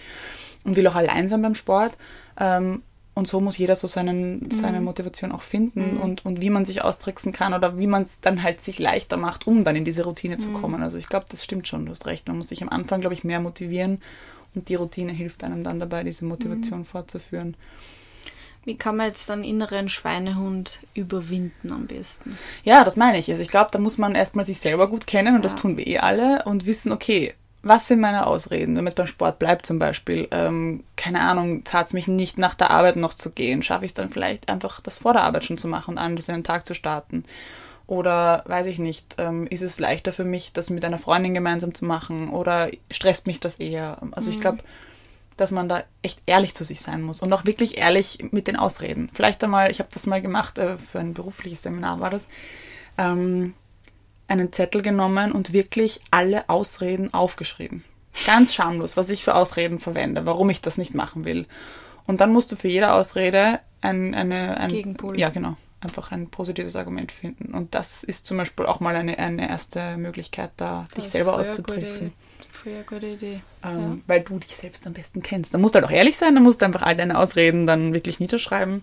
und 0.64 0.76
will 0.76 0.86
auch 0.86 0.94
allein 0.94 1.28
sein 1.28 1.42
beim 1.42 1.54
Sport. 1.54 1.92
Ähm, 2.40 2.82
und 3.14 3.28
so 3.28 3.40
muss 3.40 3.56
jeder 3.56 3.76
so 3.76 3.86
seinen, 3.86 4.50
seine 4.50 4.80
mhm. 4.80 4.86
Motivation 4.86 5.30
auch 5.30 5.42
finden 5.42 5.94
mhm. 5.94 6.00
und, 6.00 6.24
und 6.26 6.40
wie 6.40 6.50
man 6.50 6.64
sich 6.64 6.82
austricksen 6.82 7.32
kann 7.32 7.54
oder 7.54 7.78
wie 7.78 7.86
man 7.86 8.02
es 8.02 8.20
dann 8.20 8.42
halt 8.42 8.60
sich 8.60 8.78
leichter 8.80 9.16
macht, 9.16 9.46
um 9.46 9.62
dann 9.62 9.76
in 9.76 9.84
diese 9.84 10.04
Routine 10.04 10.36
zu 10.36 10.48
mhm. 10.48 10.54
kommen. 10.54 10.82
Also 10.82 10.98
ich 10.98 11.08
glaube, 11.08 11.26
das 11.30 11.44
stimmt 11.44 11.68
schon, 11.68 11.86
du 11.86 11.92
hast 11.92 12.06
recht. 12.06 12.26
Man 12.26 12.38
muss 12.38 12.48
sich 12.48 12.62
am 12.62 12.68
Anfang, 12.68 13.00
glaube 13.00 13.14
ich, 13.14 13.22
mehr 13.22 13.40
motivieren 13.40 14.02
und 14.54 14.68
die 14.68 14.74
Routine 14.74 15.12
hilft 15.12 15.44
einem 15.44 15.62
dann 15.62 15.78
dabei, 15.78 16.02
diese 16.02 16.24
Motivation 16.24 16.80
mhm. 16.80 16.84
fortzuführen. 16.84 17.56
Wie 18.64 18.76
kann 18.76 18.96
man 18.96 19.08
jetzt 19.08 19.28
dann 19.28 19.44
inneren 19.44 19.88
Schweinehund 19.88 20.80
überwinden 20.94 21.70
am 21.70 21.86
besten? 21.86 22.38
Ja, 22.64 22.82
das 22.82 22.96
meine 22.96 23.18
ich. 23.18 23.30
Also 23.30 23.42
ich 23.42 23.50
glaube, 23.50 23.68
da 23.70 23.78
muss 23.78 23.98
man 23.98 24.14
erstmal 24.14 24.44
sich 24.44 24.58
selber 24.58 24.88
gut 24.88 25.06
kennen 25.06 25.36
und 25.36 25.42
ja. 25.42 25.50
das 25.50 25.54
tun 25.54 25.76
wir 25.76 25.86
eh 25.86 25.98
alle 25.98 26.44
und 26.46 26.64
wissen, 26.64 26.90
okay, 26.90 27.34
was 27.64 27.88
sind 27.88 28.00
meine 28.00 28.26
Ausreden? 28.26 28.76
Wenn 28.76 28.86
es 28.86 28.94
beim 28.94 29.06
Sport 29.06 29.38
bleibt 29.38 29.66
zum 29.66 29.78
Beispiel, 29.78 30.28
ähm, 30.30 30.84
keine 30.96 31.20
Ahnung, 31.20 31.64
zahlt 31.64 31.88
es 31.88 31.92
mich 31.92 32.06
nicht 32.06 32.38
nach 32.38 32.54
der 32.54 32.70
Arbeit 32.70 32.96
noch 32.96 33.14
zu 33.14 33.30
gehen, 33.30 33.62
schaffe 33.62 33.84
ich 33.84 33.90
es 33.90 33.94
dann 33.94 34.10
vielleicht 34.10 34.48
einfach, 34.48 34.80
das 34.80 34.98
vor 34.98 35.14
der 35.14 35.22
Arbeit 35.22 35.44
schon 35.44 35.58
zu 35.58 35.66
machen 35.66 35.92
und 35.92 35.98
anders 35.98 36.28
in 36.28 36.34
den 36.34 36.44
Tag 36.44 36.66
zu 36.66 36.74
starten. 36.74 37.24
Oder 37.86 38.44
weiß 38.46 38.66
ich 38.66 38.78
nicht, 38.78 39.16
ähm, 39.18 39.46
ist 39.46 39.62
es 39.62 39.78
leichter 39.78 40.12
für 40.12 40.24
mich, 40.24 40.52
das 40.52 40.70
mit 40.70 40.84
einer 40.84 40.98
Freundin 40.98 41.34
gemeinsam 41.34 41.74
zu 41.74 41.84
machen 41.84 42.30
oder 42.30 42.70
stresst 42.90 43.26
mich 43.26 43.40
das 43.40 43.56
eher? 43.56 43.98
Also 44.12 44.30
mhm. 44.30 44.36
ich 44.36 44.40
glaube, 44.40 44.58
dass 45.36 45.50
man 45.50 45.68
da 45.68 45.84
echt 46.02 46.20
ehrlich 46.26 46.54
zu 46.54 46.64
sich 46.64 46.80
sein 46.80 47.02
muss 47.02 47.22
und 47.22 47.32
auch 47.32 47.44
wirklich 47.44 47.76
ehrlich 47.76 48.18
mit 48.30 48.46
den 48.46 48.56
Ausreden. 48.56 49.10
Vielleicht 49.12 49.42
einmal, 49.42 49.70
ich 49.70 49.80
habe 49.80 49.88
das 49.92 50.06
mal 50.06 50.22
gemacht, 50.22 50.58
äh, 50.58 50.78
für 50.78 51.00
ein 51.00 51.14
berufliches 51.14 51.62
Seminar 51.62 52.00
war 52.00 52.10
das. 52.10 52.28
Ähm, 52.96 53.54
einen 54.28 54.52
Zettel 54.52 54.82
genommen 54.82 55.32
und 55.32 55.52
wirklich 55.52 56.00
alle 56.10 56.48
Ausreden 56.48 57.12
aufgeschrieben. 57.12 57.84
Ganz 58.26 58.54
schamlos, 58.54 58.96
was 58.96 59.10
ich 59.10 59.24
für 59.24 59.34
Ausreden 59.34 59.78
verwende, 59.78 60.24
warum 60.24 60.48
ich 60.50 60.60
das 60.60 60.78
nicht 60.78 60.94
machen 60.94 61.24
will. 61.24 61.46
Und 62.06 62.20
dann 62.20 62.32
musst 62.32 62.52
du 62.52 62.56
für 62.56 62.68
jede 62.68 62.92
Ausrede 62.92 63.60
ein, 63.80 64.14
eine, 64.14 64.56
ein 64.56 64.68
Gegenpol. 64.68 65.18
Ja, 65.18 65.30
genau. 65.30 65.56
Einfach 65.80 66.12
ein 66.12 66.28
positives 66.28 66.76
Argument 66.76 67.12
finden. 67.12 67.52
Und 67.52 67.74
das 67.74 68.04
ist 68.04 68.26
zum 68.26 68.38
Beispiel 68.38 68.66
auch 68.66 68.80
mal 68.80 68.96
eine, 68.96 69.18
eine 69.18 69.48
erste 69.48 69.96
Möglichkeit, 69.98 70.52
da 70.56 70.86
das 70.94 71.04
dich 71.04 71.10
selber 71.10 71.34
auszutricksen. 71.34 72.12
Früher 72.50 72.82
gute 72.84 73.06
Idee. 73.06 73.42
Ähm, 73.62 73.80
ja. 73.80 73.96
Weil 74.06 74.20
du 74.22 74.38
dich 74.38 74.56
selbst 74.56 74.86
am 74.86 74.94
besten 74.94 75.22
kennst. 75.22 75.52
Da 75.52 75.58
musst 75.58 75.74
du 75.74 75.80
halt 75.80 75.86
auch 75.86 75.94
ehrlich 75.94 76.16
sein, 76.16 76.34
da 76.34 76.40
musst 76.40 76.62
du 76.62 76.66
einfach 76.66 76.82
all 76.82 76.96
deine 76.96 77.18
Ausreden 77.18 77.66
dann 77.66 77.92
wirklich 77.92 78.20
niederschreiben. 78.20 78.82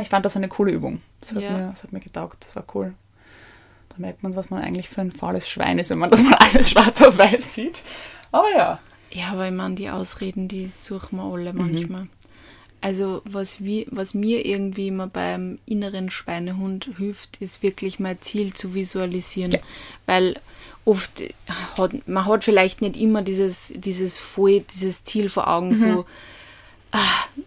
Ich 0.00 0.08
fand 0.08 0.24
das 0.24 0.36
eine 0.36 0.48
coole 0.48 0.72
Übung. 0.72 1.02
Das 1.20 1.34
hat, 1.34 1.42
ja. 1.42 1.50
mir, 1.50 1.70
das 1.70 1.82
hat 1.82 1.92
mir 1.92 2.00
getaugt. 2.00 2.44
Das 2.44 2.56
war 2.56 2.64
cool. 2.74 2.94
Merkt 4.00 4.22
man, 4.22 4.34
was 4.34 4.48
man 4.48 4.62
eigentlich 4.62 4.88
für 4.88 5.02
ein 5.02 5.12
faules 5.12 5.48
Schwein 5.48 5.78
ist, 5.78 5.90
wenn 5.90 5.98
man 5.98 6.08
das 6.08 6.22
mal 6.22 6.34
alles 6.34 6.70
schwarz 6.70 7.02
auf 7.02 7.18
weiß 7.18 7.54
sieht. 7.54 7.82
Aber 8.32 8.50
ja. 8.56 8.80
Ja, 9.10 9.32
aber 9.32 9.46
ich 9.46 9.52
meine, 9.52 9.74
die 9.74 9.90
Ausreden, 9.90 10.48
die 10.48 10.68
suchen 10.68 11.18
wir 11.18 11.24
alle 11.24 11.52
manchmal. 11.52 12.04
Mhm. 12.04 12.10
Also 12.80 13.20
was, 13.26 13.62
wie, 13.62 13.86
was 13.90 14.14
mir 14.14 14.46
irgendwie 14.46 14.88
immer 14.88 15.06
beim 15.06 15.58
inneren 15.66 16.10
Schweinehund 16.10 16.88
hilft, 16.96 17.36
ist 17.42 17.62
wirklich 17.62 18.00
mein 18.00 18.22
Ziel 18.22 18.54
zu 18.54 18.72
visualisieren. 18.72 19.52
Ja. 19.52 19.58
Weil 20.06 20.36
oft 20.86 21.22
hat 21.76 22.08
man 22.08 22.24
hat 22.24 22.42
vielleicht 22.42 22.80
nicht 22.80 22.96
immer 22.96 23.20
dieses, 23.20 23.70
dieses, 23.76 24.18
voll, 24.18 24.62
dieses 24.72 25.04
Ziel 25.04 25.28
vor 25.28 25.48
Augen, 25.48 25.68
mhm. 25.68 25.74
so 25.74 26.06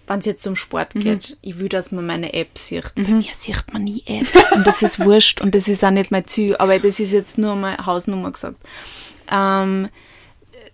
wenn 0.07 0.19
es 0.19 0.25
jetzt 0.25 0.43
zum 0.43 0.55
Sport 0.55 0.95
mhm. 0.95 0.99
geht, 1.01 1.29
mhm. 1.31 1.35
ich 1.41 1.59
will, 1.59 1.69
dass 1.69 1.91
man 1.91 2.05
meine 2.05 2.33
App 2.33 2.57
sieht. 2.57 2.91
Mhm. 2.95 3.03
Bei 3.03 3.11
mir 3.11 3.33
sieht 3.33 3.63
man 3.71 3.83
nie 3.83 4.03
Apps 4.05 4.51
und 4.53 4.65
das 4.65 4.81
ist 4.81 4.99
wurscht 5.05 5.41
und 5.41 5.55
das 5.55 5.67
ist 5.67 5.83
auch 5.83 5.91
nicht 5.91 6.11
mein 6.11 6.27
Ziel, 6.27 6.55
aber 6.57 6.79
das 6.79 6.99
ist 6.99 7.11
jetzt 7.11 7.37
nur 7.37 7.55
mal 7.55 7.77
Hausnummer 7.85 8.31
gesagt. 8.31 8.57
Ähm, 9.31 9.89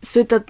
sollte, 0.01 0.43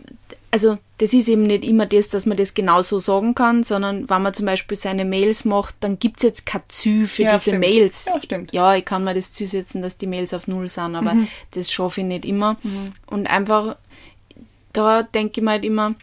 also 0.51 0.77
das 0.97 1.13
ist 1.13 1.29
eben 1.29 1.43
nicht 1.43 1.63
immer 1.63 1.85
das, 1.85 2.09
dass 2.09 2.25
man 2.25 2.37
das 2.37 2.53
genau 2.53 2.81
so 2.81 2.99
sagen 2.99 3.35
kann, 3.35 3.63
sondern 3.63 4.09
wenn 4.09 4.21
man 4.21 4.33
zum 4.33 4.45
Beispiel 4.45 4.75
seine 4.75 5.05
Mails 5.05 5.45
macht, 5.45 5.75
dann 5.79 5.97
gibt's 5.97 6.23
jetzt 6.23 6.45
kein 6.45 6.61
Ziel 6.67 7.07
für 7.07 7.23
ja, 7.23 7.31
diese 7.31 7.41
stimmt. 7.41 7.59
Mails. 7.59 8.05
Ja, 8.05 8.21
stimmt. 8.21 8.53
Ja, 8.53 8.75
ich 8.75 8.85
kann 8.85 9.05
mir 9.05 9.13
das 9.13 9.31
Ziel 9.31 9.47
setzen, 9.47 9.81
dass 9.81 9.97
die 9.97 10.07
Mails 10.07 10.33
auf 10.33 10.47
Null 10.47 10.67
sind, 10.67 10.95
aber 10.95 11.13
mhm. 11.13 11.27
das 11.51 11.71
schaffe 11.71 12.01
ich 12.01 12.07
nicht 12.07 12.25
immer. 12.25 12.57
Mhm. 12.63 12.91
Und 13.07 13.27
einfach, 13.27 13.77
da 14.73 15.03
denke 15.03 15.39
ich 15.39 15.43
mir 15.43 15.51
halt 15.51 15.65
immer, 15.65 15.95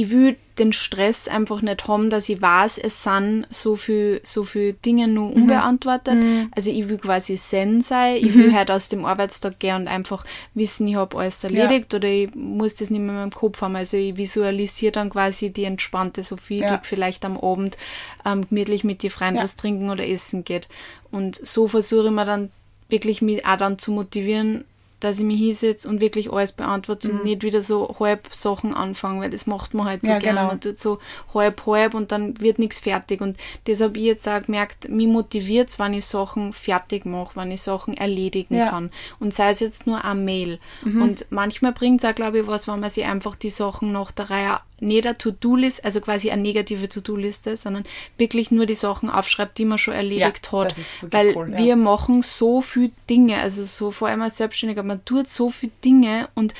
ich 0.00 0.08
will 0.08 0.36
den 0.58 0.72
Stress 0.72 1.28
einfach 1.28 1.60
nicht 1.60 1.86
haben, 1.86 2.08
dass 2.08 2.30
ich 2.30 2.40
weiß, 2.40 2.78
es 2.78 3.02
sind 3.02 3.46
so 3.50 3.76
viel, 3.76 4.22
so 4.24 4.44
viel 4.44 4.72
Dinge 4.72 5.08
nur 5.08 5.28
mhm. 5.28 5.42
unbeantwortet. 5.42 6.14
Mhm. 6.14 6.48
Also 6.52 6.70
ich 6.70 6.88
will 6.88 6.96
quasi 6.96 7.36
Zen 7.36 7.82
sein. 7.82 8.16
Ich 8.16 8.34
will 8.34 8.48
mhm. 8.48 8.54
halt 8.54 8.70
aus 8.70 8.88
dem 8.88 9.04
Arbeitstag 9.04 9.58
gehen 9.58 9.76
und 9.76 9.88
einfach 9.88 10.24
wissen, 10.54 10.88
ich 10.88 10.96
habe 10.96 11.18
alles 11.18 11.44
erledigt 11.44 11.92
ja. 11.92 11.98
oder 11.98 12.08
ich 12.08 12.34
muss 12.34 12.76
das 12.76 12.88
nicht 12.88 13.00
mehr 13.00 13.10
in 13.10 13.16
meinem 13.16 13.30
Kopf 13.30 13.60
haben. 13.60 13.76
Also 13.76 13.98
ich 13.98 14.16
visualisiere 14.16 14.92
dann 14.92 15.10
quasi 15.10 15.50
die 15.50 15.64
entspannte 15.64 16.22
Sophie, 16.22 16.60
ja. 16.60 16.78
die 16.78 16.86
vielleicht 16.86 17.26
am 17.26 17.38
Abend 17.38 17.76
ähm, 18.24 18.48
gemütlich 18.48 18.82
mit 18.82 19.02
die 19.02 19.10
Freunden 19.10 19.36
ja. 19.36 19.42
was 19.42 19.56
trinken 19.56 19.90
oder 19.90 20.08
essen 20.08 20.44
geht. 20.44 20.68
Und 21.10 21.36
so 21.36 21.68
versuche 21.68 22.06
ich 22.06 22.10
mir 22.10 22.24
dann 22.24 22.50
wirklich 22.88 23.20
mich 23.20 23.44
auch 23.44 23.56
dann 23.56 23.78
zu 23.78 23.92
motivieren, 23.92 24.64
dass 25.00 25.18
ich 25.18 25.24
mich 25.24 25.40
hinsetze 25.40 25.88
und 25.88 26.00
wirklich 26.00 26.32
alles 26.32 26.52
beantworte 26.52 27.08
mhm. 27.08 27.18
und 27.18 27.24
nicht 27.24 27.42
wieder 27.42 27.62
so 27.62 27.96
halb 27.98 28.28
Sachen 28.32 28.74
anfangen, 28.74 29.20
weil 29.20 29.30
das 29.30 29.46
macht 29.46 29.74
man 29.74 29.86
halt 29.86 30.04
so 30.04 30.12
ja, 30.12 30.18
gerne. 30.18 30.40
Genau. 30.40 30.48
Man 30.50 30.60
tut 30.60 30.78
so 30.78 30.98
halb, 31.34 31.66
halb 31.66 31.94
und 31.94 32.12
dann 32.12 32.40
wird 32.40 32.58
nichts 32.58 32.78
fertig. 32.78 33.20
Und 33.20 33.36
das 33.64 33.80
habe 33.80 33.98
ich 33.98 34.04
jetzt 34.04 34.28
auch 34.28 34.42
gemerkt, 34.42 34.88
mich 34.88 35.08
motiviert 35.08 35.70
wenn 35.78 35.94
ich 35.94 36.04
Sachen 36.04 36.52
fertig 36.52 37.06
mache, 37.06 37.36
wenn 37.36 37.50
ich 37.50 37.62
Sachen 37.62 37.96
erledigen 37.96 38.56
ja. 38.56 38.68
kann. 38.68 38.90
Und 39.18 39.34
sei 39.34 39.50
es 39.50 39.60
jetzt 39.60 39.86
nur 39.86 40.04
ein 40.04 40.24
Mail. 40.24 40.58
Mhm. 40.82 41.02
Und 41.02 41.26
manchmal 41.30 41.72
bringt 41.72 42.02
es 42.02 42.10
auch, 42.10 42.14
glaube 42.14 42.40
ich, 42.40 42.46
was, 42.46 42.68
wenn 42.68 42.80
man 42.80 42.90
sich 42.90 43.04
einfach 43.04 43.36
die 43.36 43.50
Sachen 43.50 43.92
nach 43.92 44.10
der 44.12 44.30
Reihe 44.30 44.58
nicht 44.80 45.06
eine 45.06 45.16
To-Do-List, 45.16 45.84
also 45.84 46.00
quasi 46.00 46.30
eine 46.30 46.42
negative 46.42 46.88
To-Do-Liste, 46.88 47.56
sondern 47.56 47.84
wirklich 48.18 48.50
nur 48.50 48.66
die 48.66 48.74
Sachen 48.74 49.10
aufschreibt, 49.10 49.58
die 49.58 49.64
man 49.64 49.78
schon 49.78 49.94
erledigt 49.94 50.48
ja, 50.52 50.58
hat. 50.64 50.76
Weil 51.10 51.36
cool, 51.36 51.50
ja. 51.52 51.58
wir 51.58 51.76
machen 51.76 52.22
so 52.22 52.60
viele 52.60 52.90
Dinge, 53.08 53.38
also 53.38 53.64
so 53.64 53.90
vor 53.90 54.08
allem 54.08 54.22
als 54.22 54.36
Selbstständiger, 54.38 54.82
man 54.82 55.04
tut 55.04 55.28
so 55.28 55.50
viele 55.50 55.72
Dinge 55.84 56.28
und 56.34 56.54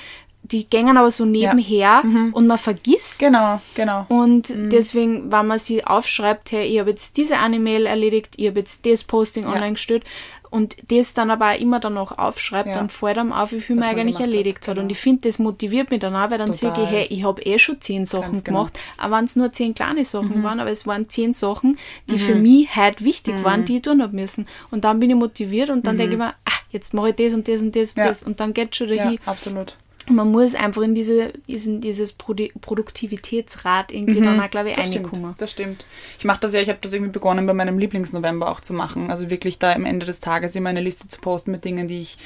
die 0.53 0.69
gängen 0.69 0.97
aber 0.97 1.11
so 1.11 1.25
nebenher 1.25 1.79
ja. 1.79 2.03
mhm. 2.03 2.33
und 2.33 2.47
man 2.47 2.59
vergisst. 2.59 3.19
Genau, 3.19 3.61
genau. 3.75 4.07
Und 4.09 4.51
mhm. 4.51 4.71
deswegen, 4.71 5.31
wenn 5.31 5.47
man 5.47 5.59
sie 5.59 5.85
aufschreibt, 5.85 6.53
hey, 6.53 6.67
ich 6.67 6.81
habe 6.81 6.91
jetzt 6.91 7.17
diese 7.17 7.39
eine 7.39 7.59
Mail 7.59 7.87
erledigt, 7.87 8.35
ich 8.37 8.49
habe 8.49 8.61
jetzt 8.61 8.85
das 8.87 9.05
Posting 9.05 9.45
ja. 9.45 9.53
online 9.53 9.73
gestellt 9.73 10.05
und 10.51 10.77
das 10.91 11.15
dann 11.15 11.31
aber 11.31 11.53
auch 11.53 11.61
immer 11.61 11.79
dann 11.79 11.95
noch 11.95 12.19
aufschreibt, 12.19 12.69
ja. 12.69 12.75
dann 12.75 12.91
fällt 12.91 13.19
einem 13.19 13.33
auf, 13.33 13.53
wie 13.53 13.61
viel 13.61 13.77
man 13.77 13.89
eigentlich 13.89 14.19
erledigt 14.19 14.67
hat. 14.67 14.75
Genau. 14.75 14.85
Und 14.85 14.91
ich 14.91 14.99
finde, 14.99 15.23
das 15.23 15.39
motiviert 15.39 15.91
mich 15.91 16.01
dann 16.01 16.17
auch, 16.17 16.31
weil 16.31 16.39
dann 16.39 16.53
sehe 16.53 16.73
ich, 16.73 16.87
hey, 16.87 17.07
ich 17.09 17.23
habe 17.23 17.41
eh 17.43 17.59
schon 17.59 17.81
zehn 17.81 18.05
Sachen 18.05 18.33
Ganz 18.33 18.45
gemacht, 18.45 18.75
genau. 18.75 19.07
auch 19.07 19.17
wenn 19.17 19.25
es 19.25 19.37
nur 19.37 19.53
zehn 19.53 19.75
kleine 19.75 20.05
Sachen 20.05 20.41
mhm. 20.41 20.43
waren, 20.43 20.59
aber 20.59 20.71
es 20.71 20.87
waren 20.87 21.09
zehn 21.09 21.33
Sachen, 21.33 21.79
die 22.09 22.15
mhm. 22.15 22.19
für 22.19 22.35
mich 22.35 22.75
halt 22.75 23.05
wichtig 23.05 23.37
mhm. 23.37 23.45
waren, 23.45 23.65
die 23.65 23.77
ich 23.77 23.83
tun 23.83 24.03
habe 24.03 24.15
müssen. 24.15 24.49
Und 24.73 24.85
dann 24.85 24.99
bin 24.99 25.11
ich 25.11 25.17
motiviert 25.17 25.71
und 25.71 25.87
dann 25.87 25.97
denke 25.97 26.15
ich 26.15 26.19
mhm. 26.19 26.27
mir, 26.27 26.35
ah, 26.45 26.61
jetzt 26.71 26.95
mache 26.95 27.11
ich 27.11 27.17
das 27.17 27.33
und 27.33 27.47
das 27.47 27.63
und 27.63 27.77
das 27.77 27.91
und 27.95 27.99
das 27.99 28.23
und 28.25 28.41
dann 28.41 28.53
geht 28.53 28.75
schon 28.75 28.89
dahin. 28.89 29.13
Ja, 29.13 29.19
absolut 29.27 29.77
man 30.11 30.31
muss 30.31 30.55
einfach 30.55 30.83
in 30.83 30.95
diese, 30.95 31.33
in 31.47 31.81
dieses 31.81 32.13
Produktivitätsrad 32.13 33.93
irgendwie 33.93 34.21
mhm, 34.21 34.25
dann 34.25 34.41
auch, 34.41 34.51
glaube 34.51 34.71
ich, 34.71 34.79
reinkommen. 34.79 35.35
Das 35.39 35.53
stimmt. 35.53 35.87
Ich 36.19 36.25
mache 36.25 36.41
das 36.41 36.53
ja, 36.53 36.61
ich 36.61 36.69
habe 36.69 36.79
das 36.81 36.93
irgendwie 36.93 37.13
begonnen 37.13 37.47
bei 37.47 37.55
meinem 37.55 37.79
Lieblingsnovember 37.79 38.51
auch 38.51 38.61
zu 38.61 38.75
machen. 38.75 39.11
Also 39.11 39.31
wirklich 39.31 39.59
da 39.59 39.73
am 39.73 39.85
Ende 39.85 40.07
des 40.07 40.21
Tages 40.21 40.55
immer 40.57 40.71
eine 40.71 40.81
Liste 40.81 41.09
zu 41.09 41.21
posten 41.21 41.51
mit 41.51 41.65
Dingen, 41.65 41.89
die 41.89 42.01
ich 42.01 42.19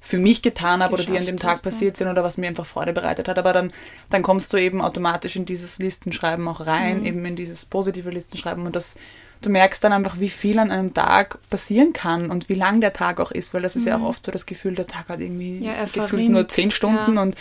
für 0.00 0.18
mich 0.18 0.42
getan 0.42 0.82
habe 0.82 0.94
oder 0.94 1.04
die 1.04 1.18
an 1.18 1.26
dem 1.26 1.38
Tag 1.38 1.62
passiert 1.62 1.96
sind 1.96 2.08
oder 2.08 2.22
was 2.22 2.36
mir 2.36 2.46
einfach 2.46 2.66
Freude 2.66 2.92
bereitet 2.92 3.28
hat. 3.28 3.38
Aber 3.38 3.52
dann, 3.52 3.72
dann 4.10 4.22
kommst 4.22 4.52
du 4.52 4.56
eben 4.56 4.80
automatisch 4.80 5.36
in 5.36 5.44
dieses 5.44 5.78
Listenschreiben 5.78 6.46
auch 6.46 6.66
rein, 6.66 7.00
mhm. 7.00 7.06
eben 7.06 7.24
in 7.24 7.36
dieses 7.36 7.64
positive 7.64 8.10
Listenschreiben 8.10 8.64
und 8.64 8.76
das 8.76 8.96
du 9.40 9.50
merkst 9.50 9.82
dann 9.84 9.92
einfach, 9.92 10.20
wie 10.20 10.28
viel 10.28 10.58
an 10.58 10.70
einem 10.70 10.94
Tag 10.94 11.38
passieren 11.50 11.92
kann 11.92 12.30
und 12.30 12.48
wie 12.48 12.54
lang 12.54 12.80
der 12.80 12.92
Tag 12.92 13.20
auch 13.20 13.30
ist, 13.30 13.54
weil 13.54 13.62
das 13.62 13.76
ist 13.76 13.82
mhm. 13.82 13.88
ja 13.88 13.94
auch 13.96 14.00
mhm. 14.00 14.06
oft 14.06 14.24
so 14.26 14.32
das 14.32 14.46
Gefühl, 14.46 14.74
der 14.74 14.86
Tag 14.86 15.08
hat 15.08 15.20
irgendwie 15.20 15.58
ja, 15.64 15.84
gefühlt 15.84 16.30
nur 16.30 16.48
zehn 16.48 16.70
Stunden 16.70 17.14
ja. 17.14 17.22
und 17.22 17.36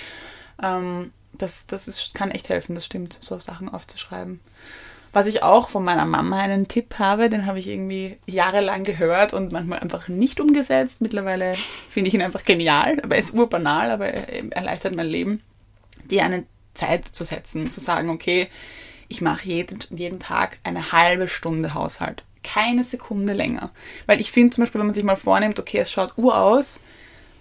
Ähm, 0.61 1.11
das 1.33 1.67
das 1.67 1.87
ist, 1.87 2.13
kann 2.13 2.31
echt 2.31 2.49
helfen, 2.49 2.75
das 2.75 2.85
stimmt, 2.85 3.17
so 3.19 3.39
Sachen 3.39 3.69
aufzuschreiben. 3.69 4.39
Was 5.13 5.27
ich 5.27 5.41
auch 5.41 5.69
von 5.69 5.83
meiner 5.83 6.05
Mama 6.05 6.39
einen 6.39 6.67
Tipp 6.67 6.95
habe, 6.99 7.29
den 7.29 7.45
habe 7.45 7.59
ich 7.59 7.67
irgendwie 7.67 8.17
jahrelang 8.25 8.83
gehört 8.83 9.33
und 9.33 9.51
manchmal 9.51 9.79
einfach 9.79 10.09
nicht 10.09 10.39
umgesetzt. 10.39 11.01
Mittlerweile 11.01 11.55
finde 11.89 12.09
ich 12.09 12.13
ihn 12.13 12.21
einfach 12.21 12.43
genial, 12.43 12.99
aber 13.01 13.15
er 13.15 13.21
ist 13.21 13.33
urbanal, 13.33 13.89
aber 13.89 14.07
er 14.07 14.51
erleichtert 14.51 14.95
mein 14.95 15.07
Leben, 15.07 15.41
dir 16.09 16.23
eine 16.23 16.43
Zeit 16.73 17.07
zu 17.07 17.23
setzen, 17.23 17.71
zu 17.71 17.79
sagen, 17.79 18.09
okay, 18.09 18.49
ich 19.07 19.21
mache 19.21 19.47
jeden, 19.47 19.79
jeden 19.89 20.19
Tag 20.19 20.57
eine 20.63 20.91
halbe 20.91 21.27
Stunde 21.27 21.73
Haushalt. 21.73 22.23
Keine 22.43 22.83
Sekunde 22.83 23.33
länger. 23.33 23.71
Weil 24.05 24.21
ich 24.21 24.31
finde 24.31 24.51
zum 24.51 24.63
Beispiel, 24.63 24.79
wenn 24.79 24.87
man 24.87 24.93
sich 24.93 25.03
mal 25.03 25.15
vornimmt, 25.15 25.59
okay, 25.59 25.79
es 25.79 25.91
schaut 25.91 26.13
ur 26.17 26.37
aus, 26.37 26.83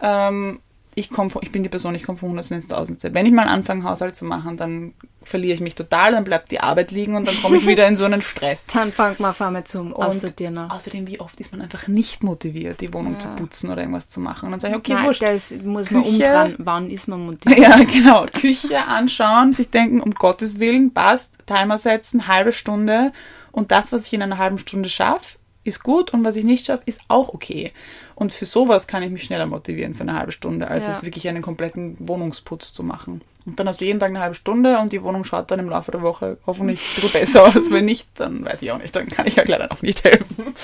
ähm, 0.00 0.61
ich, 0.98 1.10
komm 1.10 1.30
ich 1.42 1.52
bin 1.52 1.62
die 1.62 1.68
Person, 1.68 1.94
ich 1.94 2.04
komme 2.04 2.16
von 2.16 2.30
Hundertsten 2.30 2.56
ins 2.56 2.68
Tausendste. 2.68 3.12
Wenn 3.12 3.26
ich 3.26 3.32
mal 3.32 3.48
anfange, 3.48 3.84
Haushalt 3.84 4.16
zu 4.16 4.24
machen, 4.24 4.56
dann 4.56 4.94
verliere 5.22 5.54
ich 5.54 5.60
mich 5.60 5.74
total, 5.74 6.12
dann 6.12 6.24
bleibt 6.24 6.50
die 6.50 6.60
Arbeit 6.60 6.90
liegen 6.90 7.16
und 7.16 7.28
dann 7.28 7.34
komme 7.42 7.58
ich 7.58 7.66
wieder 7.66 7.86
in 7.86 7.96
so 7.96 8.06
einen 8.06 8.22
Stress. 8.22 8.66
dann 8.72 8.90
fangt 8.92 9.20
man 9.20 9.32
auf 9.32 9.40
einmal 9.42 9.64
zum 9.64 9.92
Aussortieren 9.92 10.56
Außerdem, 10.56 11.06
wie 11.06 11.20
oft 11.20 11.38
ist 11.38 11.52
man 11.52 11.60
einfach 11.60 11.86
nicht 11.86 12.22
motiviert, 12.22 12.80
die 12.80 12.94
Wohnung 12.94 13.12
ja. 13.14 13.18
zu 13.18 13.28
putzen 13.28 13.70
oder 13.70 13.82
irgendwas 13.82 14.08
zu 14.08 14.20
machen. 14.20 14.46
Und 14.46 14.52
dann 14.52 14.60
sage 14.60 14.72
ich, 14.72 14.78
okay, 14.78 14.94
Nein, 14.94 15.06
wurscht. 15.06 15.22
das 15.22 15.54
muss 15.62 15.90
man 15.90 16.02
Küche, 16.02 16.14
umdrehen. 16.14 16.54
Wann 16.58 16.90
ist 16.90 17.08
man 17.08 17.26
motiviert? 17.26 17.58
Ja, 17.58 17.84
genau. 17.84 18.24
Küche 18.32 18.82
anschauen, 18.86 19.52
sich 19.52 19.68
denken, 19.68 20.00
um 20.00 20.12
Gottes 20.12 20.58
Willen, 20.60 20.94
passt, 20.94 21.46
Timer 21.46 21.76
setzen, 21.76 22.26
halbe 22.26 22.54
Stunde. 22.54 23.12
Und 23.52 23.70
das, 23.70 23.92
was 23.92 24.06
ich 24.06 24.14
in 24.14 24.22
einer 24.22 24.38
halben 24.38 24.56
Stunde 24.56 24.88
schaffe, 24.88 25.36
ist 25.66 25.82
gut 25.82 26.12
und 26.14 26.24
was 26.24 26.36
ich 26.36 26.44
nicht 26.44 26.66
schaffe, 26.66 26.84
ist 26.86 27.00
auch 27.08 27.34
okay. 27.34 27.72
Und 28.16 28.32
für 28.32 28.46
sowas 28.46 28.87
kann 28.87 29.02
ich 29.02 29.11
mich 29.11 29.25
schneller 29.25 29.46
motivieren 29.46 29.94
für 29.94 30.00
eine 30.00 30.14
halbe 30.14 30.32
Stunde, 30.32 30.68
als 30.68 30.87
ja. 30.87 30.92
jetzt 30.92 31.04
wirklich 31.04 31.28
einen 31.28 31.42
kompletten 31.42 31.96
Wohnungsputz 32.00 32.73
zu 32.73 32.82
machen. 32.82 33.20
Und 33.44 33.61
dann 33.61 33.68
hast 33.68 33.80
du 33.80 33.85
jeden 33.85 34.00
Tag 34.00 34.08
eine 34.08 34.20
halbe 34.20 34.35
Stunde 34.35 34.78
und 34.78 34.92
die 34.92 35.02
Wohnung 35.02 35.23
schaut 35.23 35.50
dann 35.50 35.61
im 35.61 35.68
Laufe 35.68 35.92
der 35.92 36.00
Woche 36.00 36.38
hoffentlich 36.46 36.80
ein 36.96 37.02
bisschen 37.02 37.20
besser 37.20 37.44
aus. 37.44 37.70
Wenn 37.70 37.85
nicht, 37.85 38.08
dann 38.14 38.44
weiß 38.44 38.62
ich 38.62 38.73
auch 38.73 38.78
nicht, 38.78 38.96
dann 38.96 39.06
kann 39.06 39.26
ich 39.26 39.37
ja 39.37 39.44
leider 39.46 39.70
auch 39.70 39.82
nicht 39.82 40.02
helfen. 40.02 40.54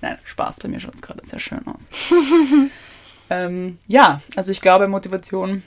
Nein, 0.00 0.18
Spaß, 0.24 0.56
bei 0.60 0.68
mir 0.68 0.80
schaut 0.80 0.94
es 0.94 1.02
gerade 1.02 1.20
sehr 1.26 1.38
schön 1.38 1.60
aus. 1.66 1.82
ähm, 3.30 3.78
ja, 3.86 4.22
also 4.34 4.50
ich 4.50 4.62
glaube, 4.62 4.88
Motivation. 4.88 5.62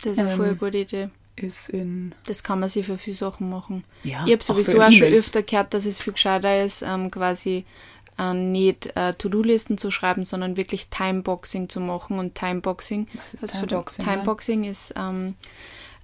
Das 0.00 0.12
ist 0.12 0.20
eine 0.20 0.30
ähm, 0.30 0.36
voll 0.36 0.54
gute 0.54 0.78
Idee 0.78 1.10
ist 1.38 1.68
in. 1.68 2.14
Das 2.26 2.42
kann 2.42 2.60
man 2.60 2.68
sich 2.68 2.86
für 2.86 2.98
viele 2.98 3.16
Sachen 3.16 3.48
machen. 3.50 3.84
Ja, 4.04 4.24
ich 4.26 4.32
habe 4.32 4.42
sowieso 4.42 4.80
auch, 4.80 4.88
auch 4.88 4.92
schon 4.92 5.12
öfter 5.12 5.42
gehört, 5.42 5.74
dass 5.74 5.86
es 5.86 5.98
viel 5.98 6.12
gescheiter 6.12 6.64
ist, 6.64 6.82
ähm, 6.82 7.10
quasi 7.10 7.64
äh, 8.18 8.34
nicht 8.34 8.96
äh, 8.96 9.14
To-Do-Listen 9.14 9.78
zu 9.78 9.90
schreiben, 9.90 10.24
sondern 10.24 10.56
wirklich 10.56 10.88
Timeboxing 10.88 11.68
zu 11.68 11.80
machen. 11.80 12.18
Und 12.18 12.34
Timeboxing, 12.34 13.06
was 13.14 13.34
ist 13.34 13.42
also 13.42 13.66
Timeboxing? 13.66 14.04
Timeboxing 14.04 14.64
ist, 14.64 14.94
ähm, 14.96 15.34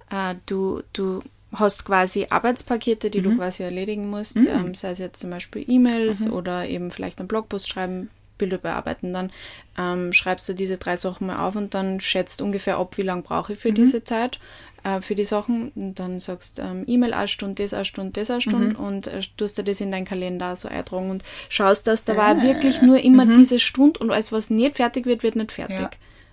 äh, 0.09 0.35
du, 0.45 0.81
du 0.93 1.21
hast 1.53 1.85
quasi 1.85 2.27
Arbeitspakete, 2.29 3.09
die 3.09 3.19
mhm. 3.19 3.23
du 3.23 3.37
quasi 3.37 3.63
erledigen 3.63 4.09
musst, 4.09 4.35
mhm. 4.35 4.47
ähm, 4.47 4.75
sei 4.75 4.91
es 4.91 4.99
jetzt 4.99 5.19
zum 5.19 5.29
Beispiel 5.29 5.65
E-Mails 5.67 6.21
mhm. 6.21 6.33
oder 6.33 6.67
eben 6.67 6.91
vielleicht 6.91 7.19
einen 7.19 7.27
Blogpost 7.27 7.69
schreiben, 7.69 8.09
Bilder 8.37 8.57
bearbeiten, 8.57 9.13
dann 9.13 9.31
ähm, 9.77 10.11
schreibst 10.11 10.49
du 10.49 10.53
diese 10.53 10.77
drei 10.77 10.97
Sachen 10.97 11.27
mal 11.27 11.39
auf 11.39 11.55
und 11.55 11.73
dann 11.73 12.01
schätzt 12.01 12.41
ungefähr 12.41 12.77
ab, 12.77 12.97
wie 12.97 13.03
lange 13.03 13.21
brauche 13.21 13.53
ich 13.53 13.59
für 13.59 13.71
mhm. 13.71 13.75
diese 13.75 14.03
Zeit 14.03 14.39
äh, 14.85 15.01
für 15.01 15.15
die 15.15 15.23
Sachen. 15.23 15.71
Und 15.75 15.95
dann 15.95 16.19
sagst 16.19 16.59
ähm, 16.59 16.83
E-Mail 16.87 17.13
eine 17.13 17.27
Stunde, 17.27 17.63
das 17.63 17.73
eine 17.73 17.85
Stunde, 17.85 18.11
das 18.11 18.29
eine 18.29 18.41
Stunde 18.41 18.79
mhm. 18.79 18.85
und 18.85 19.07
äh, 19.07 19.21
tust 19.35 19.57
dir 19.57 19.63
das 19.63 19.81
in 19.81 19.91
deinen 19.91 20.05
Kalender 20.05 20.55
so 20.55 20.69
eintragen 20.69 21.09
und 21.09 21.23
schaust, 21.49 21.87
dass 21.87 22.03
dabei 22.05 22.37
ah. 22.37 22.41
wirklich 22.41 22.81
nur 22.81 22.99
immer 22.99 23.25
mhm. 23.25 23.33
diese 23.33 23.59
Stunde 23.59 23.99
und 23.99 24.11
alles, 24.11 24.31
was 24.31 24.49
nicht 24.49 24.75
fertig 24.75 25.05
wird, 25.05 25.23
wird 25.23 25.35
nicht 25.35 25.51
fertig. 25.51 25.79
Ja. 25.79 25.89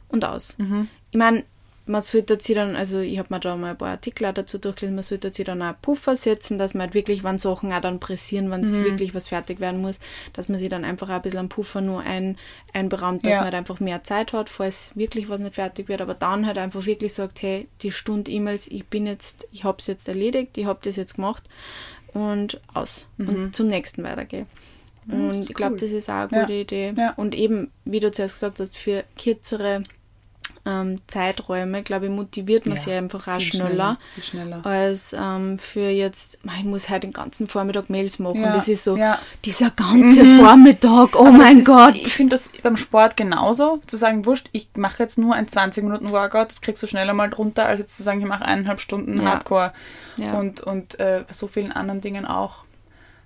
Und 0.08 0.26
aus. 0.26 0.58
Mhm. 0.58 0.88
Ich 1.10 1.18
meine, 1.18 1.44
man 1.84 2.00
sollte 2.00 2.38
sich 2.38 2.54
dann, 2.54 2.76
also 2.76 3.00
ich 3.00 3.18
habe 3.18 3.34
mir 3.34 3.40
da 3.40 3.56
mal 3.56 3.70
ein 3.70 3.78
paar 3.78 3.90
Artikel 3.90 4.32
dazu 4.32 4.58
durchgelesen, 4.58 4.94
man 4.94 5.02
sollte 5.02 5.32
sich 5.32 5.44
dann 5.44 5.62
auch 5.62 5.74
Puffer 5.82 6.14
setzen, 6.14 6.56
dass 6.56 6.74
man 6.74 6.82
halt 6.82 6.94
wirklich, 6.94 7.24
wenn 7.24 7.38
Sachen 7.38 7.72
auch 7.72 7.80
dann 7.80 7.98
pressieren, 7.98 8.50
wenn 8.50 8.62
es 8.62 8.76
mhm. 8.76 8.84
wirklich 8.84 9.14
was 9.14 9.28
fertig 9.28 9.58
werden 9.58 9.80
muss, 9.80 9.98
dass 10.32 10.48
man 10.48 10.58
sich 10.58 10.68
dann 10.68 10.84
einfach 10.84 11.08
auch 11.08 11.14
ein 11.14 11.22
bisschen 11.22 11.40
am 11.40 11.48
Puffer 11.48 11.80
nur 11.80 12.00
ein, 12.00 12.36
einberaumt, 12.72 13.24
dass 13.24 13.32
ja. 13.32 13.38
man 13.38 13.46
halt 13.46 13.54
einfach 13.54 13.80
mehr 13.80 14.04
Zeit 14.04 14.32
hat, 14.32 14.48
falls 14.48 14.92
wirklich 14.96 15.28
was 15.28 15.40
nicht 15.40 15.56
fertig 15.56 15.88
wird, 15.88 16.00
aber 16.00 16.14
dann 16.14 16.46
halt 16.46 16.58
einfach 16.58 16.86
wirklich 16.86 17.14
sagt, 17.14 17.42
hey, 17.42 17.66
die 17.82 17.90
Stunde 17.90 18.30
E-Mails, 18.30 18.68
ich 18.68 18.86
bin 18.86 19.06
jetzt, 19.06 19.48
ich 19.50 19.64
habe 19.64 19.78
es 19.80 19.88
jetzt 19.88 20.06
erledigt, 20.06 20.56
ich 20.58 20.66
habe 20.66 20.78
das 20.82 20.94
jetzt 20.94 21.16
gemacht 21.16 21.42
und 22.14 22.60
aus 22.74 23.06
mhm. 23.16 23.28
und 23.28 23.56
zum 23.56 23.66
nächsten 23.66 24.04
weitergehe. 24.04 24.46
und 25.08 25.50
ich 25.50 25.54
glaube, 25.54 25.72
cool. 25.72 25.80
das 25.80 25.90
ist 25.90 26.08
auch 26.08 26.30
eine 26.30 26.42
gute 26.42 26.52
ja. 26.52 26.60
Idee. 26.60 26.94
Ja. 26.96 27.12
Und 27.16 27.34
eben, 27.34 27.72
wie 27.84 27.98
du 27.98 28.12
zuerst 28.12 28.36
gesagt 28.36 28.60
hast, 28.60 28.76
für 28.76 29.02
kürzere 29.20 29.82
ähm, 30.64 31.00
Zeiträume, 31.08 31.82
glaube 31.82 32.06
ich, 32.06 32.10
motiviert 32.10 32.66
man 32.66 32.76
ja, 32.76 32.82
sich 32.82 32.92
einfach 32.92 33.26
auch 33.26 33.40
schneller, 33.40 33.98
schneller, 34.20 34.60
schneller. 34.62 34.66
als 34.66 35.12
ähm, 35.12 35.58
für 35.58 35.88
jetzt, 35.88 36.38
ich 36.58 36.64
muss 36.64 36.88
heute 36.88 37.00
den 37.00 37.12
ganzen 37.12 37.48
Vormittag 37.48 37.90
Mails 37.90 38.20
machen. 38.20 38.42
Ja, 38.42 38.54
das 38.54 38.68
ist 38.68 38.84
so, 38.84 38.96
ja. 38.96 39.18
dieser 39.44 39.70
ganze 39.70 40.22
mhm. 40.22 40.38
Vormittag, 40.38 41.16
oh 41.16 41.26
Aber 41.26 41.32
mein 41.32 41.60
ist, 41.60 41.66
Gott. 41.66 41.96
Ich 41.96 42.12
finde 42.12 42.36
das 42.36 42.50
beim 42.62 42.76
Sport 42.76 43.16
genauso, 43.16 43.80
zu 43.86 43.96
sagen, 43.96 44.24
wurscht, 44.24 44.50
ich 44.52 44.68
mache 44.76 45.02
jetzt 45.02 45.18
nur 45.18 45.34
ein 45.34 45.48
20 45.48 45.82
Minuten 45.82 46.10
Workout, 46.10 46.50
das 46.50 46.60
kriegst 46.60 46.82
du 46.82 46.86
schneller 46.86 47.12
mal 47.12 47.30
drunter, 47.30 47.66
als 47.66 47.80
jetzt 47.80 47.96
zu 47.96 48.04
sagen, 48.04 48.20
ich 48.20 48.26
mache 48.26 48.44
eineinhalb 48.44 48.80
Stunden 48.80 49.26
Hardcore 49.26 49.72
und, 50.38 50.60
und 50.60 51.00
äh, 51.00 51.24
bei 51.26 51.32
so 51.32 51.48
vielen 51.48 51.72
anderen 51.72 52.00
Dingen 52.00 52.24
auch. 52.24 52.64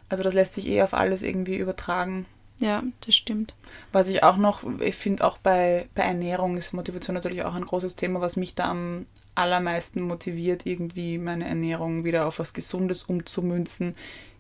Also 0.09 0.23
das 0.23 0.35
lässt 0.35 0.55
sich 0.55 0.67
eh 0.69 0.83
auf 0.83 0.95
alles 0.95 1.23
irgendwie 1.23 1.57
übertragen. 1.57 2.27
Ja, 2.59 2.83
das 3.05 3.15
stimmt. 3.15 3.55
Was 3.93 4.09
ich 4.09 4.23
auch 4.23 4.37
noch, 4.37 4.63
ich 4.81 4.95
finde 4.95 5.25
auch 5.25 5.39
bei, 5.39 5.89
bei 5.95 6.03
Ernährung 6.03 6.57
ist 6.57 6.73
Motivation 6.73 7.15
natürlich 7.15 7.43
auch 7.43 7.55
ein 7.55 7.67
großes 7.67 7.97
Thema, 7.97 8.21
was 8.21 8.37
mich 8.37 8.55
da 8.55 8.71
am 8.71 9.07
allermeisten 9.35 10.01
motiviert, 10.01 10.63
irgendwie 10.65 11.19
meine 11.19 11.47
Ernährung 11.47 12.05
wieder 12.05 12.27
auf 12.27 12.39
was 12.39 12.55
Gesundes 12.55 13.03
umzumünzen, 13.03 13.95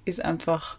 ist 0.06 0.24
einfach 0.24 0.78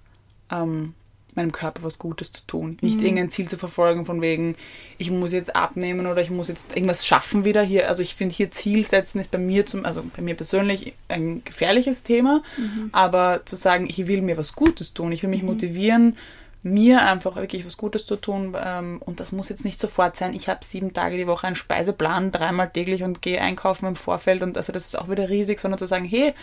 ähm, 0.50 0.93
meinem 1.38 1.52
Körper 1.52 1.84
was 1.84 2.00
Gutes 2.00 2.32
zu 2.34 2.41
tun. 2.47 2.78
Nicht 2.82 2.97
mhm. 2.97 3.04
irgendein 3.04 3.30
Ziel 3.30 3.47
zu 3.47 3.58
verfolgen 3.58 4.06
von 4.06 4.21
wegen, 4.21 4.56
ich 4.97 5.12
muss 5.12 5.32
jetzt 5.32 5.56
abnehmen 5.56 6.08
oder 6.08 6.21
ich 6.21 6.32
muss 6.32 6.47
jetzt 6.47 6.76
irgendwas 6.76 7.06
schaffen 7.06 7.45
wieder 7.45 7.62
hier. 7.62 7.88
Also 7.88 8.02
ich 8.02 8.15
finde 8.15 8.34
hier 8.34 8.50
Ziel 8.50 8.84
setzen 8.84 9.19
ist 9.19 9.32
bei 9.32 9.38
mir 9.38 9.65
zum, 9.65 9.86
also 9.86 10.04
bei 10.15 10.23
mir 10.23 10.36
persönlich 10.36 10.95
ein 11.08 11.43
gefährliches 11.45 12.02
Thema, 12.02 12.41
mhm. 12.58 12.89
aber 12.91 13.43
zu 13.45 13.56
sagen, 13.56 13.86
ich 13.88 14.08
will 14.08 14.23
mir 14.23 14.38
was 14.38 14.54
Gutes 14.54 14.93
tun, 14.93 15.12
ich 15.12 15.21
will 15.21 15.30
mich 15.30 15.43
mhm. 15.43 15.50
motivieren, 15.50 16.17
mir 16.71 17.01
einfach 17.01 17.36
wirklich 17.36 17.65
was 17.65 17.77
Gutes 17.77 18.06
zu 18.06 18.15
tun. 18.15 18.56
Ähm, 18.60 19.01
und 19.06 19.19
das 19.19 19.32
muss 19.32 19.49
jetzt 19.49 19.65
nicht 19.65 19.80
sofort 19.80 20.15
sein. 20.17 20.34
Ich 20.34 20.49
habe 20.49 20.63
sieben 20.63 20.93
Tage 20.93 21.17
die 21.17 21.27
Woche 21.27 21.47
einen 21.47 21.56
Speiseplan, 21.56 22.32
dreimal 22.32 22.69
täglich 22.69 23.03
und 23.03 23.21
gehe 23.21 23.41
einkaufen 23.41 23.88
im 23.88 23.95
Vorfeld. 23.95 24.41
Und 24.41 24.58
also 24.58 24.73
das 24.73 24.88
ist 24.88 24.99
auch 24.99 25.10
wieder 25.10 25.30
riesig, 25.30 25.60
sondern 25.60 25.77
zu 25.77 25.88
sagen, 25.88 26.06
hey, 26.06 26.34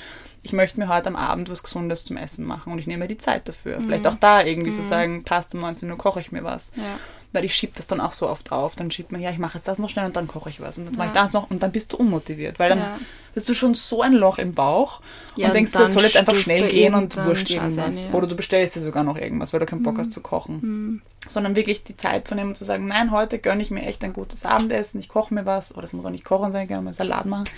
ich 0.43 0.53
möchte 0.53 0.79
mir 0.79 0.89
heute 0.89 1.09
am 1.09 1.17
Abend 1.17 1.51
was 1.51 1.63
Gesundes 1.63 2.05
zum 2.05 2.17
Essen 2.17 2.45
machen 2.45 2.73
und 2.73 2.79
ich 2.79 2.87
nehme 2.87 3.05
mir 3.05 3.09
die 3.09 3.19
Zeit 3.19 3.49
dafür. 3.49 3.81
Mhm. 3.81 3.85
Vielleicht 3.85 4.07
auch 4.07 4.17
da 4.17 4.43
irgendwie 4.43 4.71
mhm. 4.71 4.75
zu 4.75 4.83
sagen, 4.83 5.25
passt 5.25 5.55
um 5.55 5.61
19 5.61 5.91
Uhr 5.91 5.99
koche 5.99 6.21
ich 6.21 6.33
mir 6.33 6.45
was. 6.45 6.71
Ja 6.77 6.99
weil 7.35 7.44
ich 7.44 7.55
schiebe 7.55 7.73
das 7.75 7.88
dann 7.88 8.01
auch 8.01 8.12
so 8.12 8.29
oft 8.29 8.53
auf. 8.53 8.77
Dann 8.77 8.90
schiebt 8.92 9.11
man, 9.11 9.20
ja, 9.20 9.31
ich 9.31 9.38
mache 9.38 9.59
jetzt 9.59 9.66
das 9.66 9.79
noch 9.79 9.90
schnell 9.90 10.07
und 10.07 10.14
dann 10.14 10.29
koche 10.29 10.49
ich 10.49 10.61
was 10.61 10.79
und 10.79 10.87
dann 10.87 10.94
ja. 10.94 10.99
mache 10.99 11.09
ich 11.09 11.14
das 11.14 11.33
noch 11.33 11.51
und 11.51 11.62
dann 11.62 11.73
bist 11.73 11.92
du 11.92 11.97
unmotiviert, 11.97 12.61
weil 12.61 12.68
dann 12.68 12.79
ja. 12.79 12.99
bist 13.35 13.49
du 13.49 13.55
schon 13.55 13.75
so 13.75 14.03
ein 14.03 14.12
Loch 14.12 14.38
im 14.38 14.55
Bauch 14.55 15.01
ja, 15.35 15.49
und 15.49 15.55
denkst, 15.55 15.73
das 15.73 15.92
soll 15.92 16.05
jetzt 16.05 16.16
einfach 16.16 16.37
schnell 16.37 16.68
gehen 16.68 16.94
und 16.94 17.16
wurscht 17.25 17.51
irgendwas. 17.51 18.09
Oder 18.12 18.29
du 18.29 18.37
bestellst 18.37 18.77
dir 18.77 18.81
sogar 18.81 19.03
noch 19.03 19.18
irgendwas, 19.18 19.53
weil 19.53 19.61
du 19.61 19.66
keinen 19.66 19.83
Bock 19.83 19.94
mhm. 19.94 19.99
hast 19.99 20.12
zu 20.12 20.23
kochen. 20.23 20.61
Mhm. 20.61 21.03
Sondern 21.29 21.57
wirklich 21.57 21.83
die 21.83 21.97
Zeit 21.97 22.29
zu 22.29 22.37
nehmen 22.37 22.51
und 22.51 22.57
zu 22.57 22.64
sagen, 22.64 22.87
nein, 22.87 23.11
heute 23.11 23.40
gönne 23.40 23.62
ich 23.62 23.73
mir 23.73 23.83
echt 23.83 24.05
ein 24.05 24.12
gutes 24.12 24.47
Abendessen, 24.47 25.01
ich 25.01 25.09
koche 25.09 25.35
mir 25.35 25.44
was, 25.44 25.73
oder 25.73 25.83
das 25.83 25.92
muss 25.92 26.07
auch 26.07 26.11
nicht 26.11 26.25
kochen 26.25 26.53
sein, 26.53 26.62
ich 26.64 26.68
kann 26.68 26.85
mir 26.85 26.92
Salat 26.92 27.27
machen. 27.27 27.49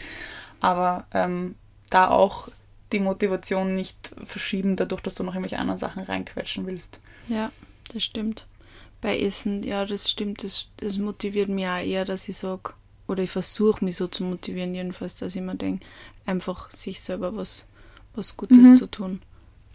Aber 0.61 1.07
ähm, 1.13 1.55
da 1.91 2.09
auch 2.09 2.49
die 2.93 3.01
Motivation 3.01 3.75
nicht 3.75 4.15
verschieben, 4.25 4.77
dadurch, 4.77 5.03
dass 5.03 5.17
du 5.17 5.25
noch 5.25 5.35
irgendwelche 5.35 5.59
anderen 5.59 5.79
Sachen 5.79 6.03
reinquetschen 6.03 6.67
willst. 6.67 7.01
Ja, 7.29 7.51
das 7.93 8.03
stimmt 8.03 8.47
bei 9.07 9.21
Essen, 9.21 9.63
ja, 9.63 9.87
das 9.87 10.11
stimmt, 10.11 10.43
das, 10.43 10.67
das 10.79 10.99
motiviert 10.99 11.49
mich 11.49 11.65
auch 11.69 11.79
eher, 11.79 12.05
dass 12.05 12.29
ich 12.29 12.39
sage, 12.39 12.73
oder 13.07 13.23
ich 13.23 13.31
versuche 13.31 13.85
mich 13.85 13.95
so 13.95 14.09
zu 14.09 14.25
motivieren, 14.25 14.75
jedenfalls, 14.75 15.15
dass 15.15 15.37
ich 15.37 15.43
mir 15.43 15.55
denke, 15.55 15.87
einfach 16.25 16.73
sich 16.73 17.01
selber 17.01 17.37
was, 17.37 17.67
was 18.17 18.37
Gutes 18.37 18.67
mhm. 18.67 18.75
zu 18.75 18.91
tun. 18.91 19.23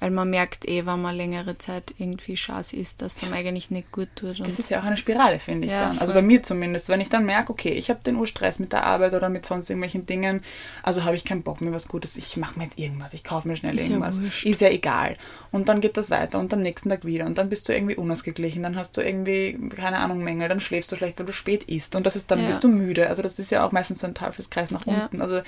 Weil 0.01 0.09
man 0.09 0.31
merkt 0.31 0.67
eh, 0.67 0.87
wenn 0.87 0.99
man 0.99 1.15
längere 1.15 1.59
Zeit 1.59 1.93
irgendwie 1.99 2.35
Schaß 2.35 2.73
isst, 2.73 3.03
dass 3.03 3.17
es 3.17 3.23
einem 3.23 3.33
eigentlich 3.33 3.69
nicht 3.69 3.91
gut 3.91 4.07
tut. 4.15 4.39
das 4.39 4.57
ist 4.57 4.71
ja 4.71 4.79
auch 4.79 4.83
eine 4.83 4.97
Spirale, 4.97 5.37
finde 5.37 5.67
ich 5.67 5.73
ja, 5.73 5.89
dann. 5.89 5.99
Also 5.99 6.13
bei 6.13 6.23
mir 6.23 6.41
zumindest. 6.41 6.89
Wenn 6.89 7.01
ich 7.01 7.09
dann 7.09 7.23
merke, 7.23 7.51
okay, 7.51 7.69
ich 7.69 7.91
habe 7.91 7.99
den 8.03 8.15
Urstress 8.15 8.57
mit 8.57 8.73
der 8.73 8.83
Arbeit 8.83 9.13
oder 9.13 9.29
mit 9.29 9.45
sonst 9.45 9.69
irgendwelchen 9.69 10.07
Dingen, 10.07 10.43
also 10.81 11.03
habe 11.03 11.15
ich 11.15 11.23
keinen 11.23 11.43
Bock 11.43 11.61
mehr 11.61 11.71
was 11.71 11.87
Gutes, 11.87 12.17
ich 12.17 12.35
mache 12.35 12.57
mir 12.57 12.65
jetzt 12.65 12.79
irgendwas, 12.79 13.13
ich 13.13 13.23
kaufe 13.23 13.47
mir 13.47 13.55
schnell 13.55 13.77
ist 13.77 13.89
irgendwas. 13.89 14.19
Ja 14.19 14.49
ist 14.49 14.61
ja 14.61 14.69
egal. 14.69 15.17
Und 15.51 15.69
dann 15.69 15.81
geht 15.81 15.97
das 15.97 16.09
weiter 16.09 16.39
und 16.39 16.51
am 16.51 16.61
nächsten 16.61 16.89
Tag 16.89 17.05
wieder. 17.05 17.27
Und 17.27 17.37
dann 17.37 17.49
bist 17.49 17.69
du 17.69 17.73
irgendwie 17.73 17.95
unausgeglichen, 17.95 18.63
dann 18.63 18.75
hast 18.75 18.97
du 18.97 19.01
irgendwie, 19.01 19.55
keine 19.75 19.99
Ahnung, 19.99 20.23
Mängel, 20.23 20.49
dann 20.49 20.61
schläfst 20.61 20.91
du 20.91 20.95
schlecht, 20.95 21.19
weil 21.19 21.27
du 21.27 21.33
spät 21.33 21.65
isst. 21.65 21.95
Und 21.95 22.07
das 22.07 22.15
ist 22.15 22.31
dann 22.31 22.41
ja. 22.41 22.47
bist 22.47 22.63
du 22.63 22.69
müde. 22.69 23.07
Also 23.07 23.21
das 23.21 23.37
ist 23.37 23.51
ja 23.51 23.63
auch 23.63 23.71
meistens 23.71 23.99
so 23.99 24.07
ein 24.07 24.15
Teufelskreis 24.15 24.71
nach 24.71 24.87
unten. 24.87 25.21
Also 25.21 25.41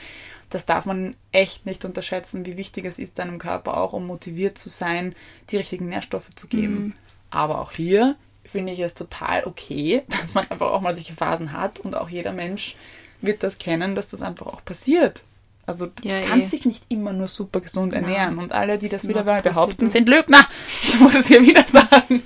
das 0.53 0.65
darf 0.65 0.85
man 0.85 1.15
echt 1.31 1.65
nicht 1.65 1.83
unterschätzen, 1.83 2.45
wie 2.45 2.57
wichtig 2.57 2.85
es 2.85 2.99
ist, 2.99 3.17
deinem 3.17 3.39
Körper 3.39 3.77
auch, 3.77 3.93
um 3.93 4.05
motiviert 4.05 4.42
zu 4.51 4.69
sein, 4.69 5.15
die 5.49 5.57
richtigen 5.57 5.89
Nährstoffe 5.89 6.29
zu 6.35 6.47
geben. 6.47 6.75
Mhm. 6.75 6.93
Aber 7.29 7.59
auch 7.61 7.71
hier 7.71 8.15
finde 8.45 8.73
ich 8.73 8.79
es 8.79 8.93
total 8.93 9.45
okay, 9.45 10.03
dass 10.09 10.33
man 10.33 10.49
einfach 10.49 10.71
auch 10.71 10.81
mal 10.81 10.95
solche 10.95 11.13
Phasen 11.13 11.53
hat 11.53 11.79
und 11.79 11.95
auch 11.95 12.09
jeder 12.09 12.33
Mensch 12.33 12.75
wird 13.21 13.43
das 13.43 13.57
kennen, 13.57 13.95
dass 13.95 14.09
das 14.09 14.21
einfach 14.21 14.47
auch 14.47 14.63
passiert. 14.65 15.21
Also 15.65 15.87
du 15.87 16.07
Ja, 16.07 16.21
kannst 16.21 16.47
eh. 16.47 16.57
dich 16.57 16.65
nicht 16.65 16.83
immer 16.89 17.13
nur 17.13 17.29
super 17.29 17.61
gesund 17.61 17.93
ernähren. 17.93 18.37
Und 18.37 18.51
alle, 18.51 18.77
die 18.77 18.89
das 18.89 19.03
It's 19.03 19.09
wieder 19.09 19.23
mal 19.23 19.41
behaupten, 19.41 19.87
sind 19.87 20.09
Lügner. 20.09 20.45
Ich 20.83 20.99
muss 20.99 21.15
es 21.15 21.27
hier 21.27 21.41
wieder 21.41 21.63
sagen. 21.63 22.21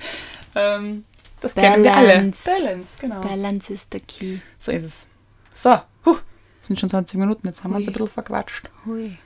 Ähm, 0.56 1.04
das 1.40 1.54
kennen 1.54 1.84
wir 1.84 1.94
alle. 1.94 2.08
Balance. 2.08 2.50
Balance, 2.50 2.98
genau. 3.00 3.20
Balance 3.20 3.72
is 3.72 3.86
the 3.92 4.00
key. 4.00 4.38
So 4.58 4.72
ist 4.72 4.82
es. 4.82 5.06
So, 5.54 5.80
huh, 6.04 6.16
sind 6.60 6.80
schon 6.80 6.88
20 6.88 7.18
Minuten, 7.18 7.46
jetzt 7.46 7.62
haben 7.62 7.70
wir 7.70 7.76
uns 7.78 7.86
ein 7.86 7.92
bisschen 7.92 8.08
verquatscht. 8.08 8.68
Hui. 8.84 9.16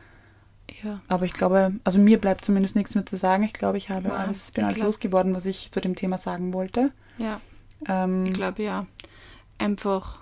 Ja. 0.83 1.01
Aber 1.09 1.25
ich 1.25 1.33
glaube, 1.33 1.75
also 1.85 1.99
mir 1.99 2.21
bleibt 2.21 2.45
zumindest 2.45 2.75
nichts 2.77 2.95
mehr 2.95 3.07
zu 3.07 3.17
sagen. 3.17 3.43
Ich 3.45 3.53
glaube, 3.53 3.79
ich 3.79 3.91
habe 3.91 4.09
Ja, 4.09 4.17
alles, 4.17 4.51
bin 4.51 4.65
alles 4.65 4.79
losgeworden, 4.79 5.35
was 5.35 5.47
ich 5.47 5.71
zu 5.71 5.81
dem 5.81 5.95
Thema 5.95 6.19
sagen 6.19 6.53
wollte. 6.53 6.91
Ja, 7.19 7.41
Ähm, 7.89 8.27
ich 8.27 8.33
glaube 8.33 8.63
ja. 8.63 8.87
Einfach 9.59 10.19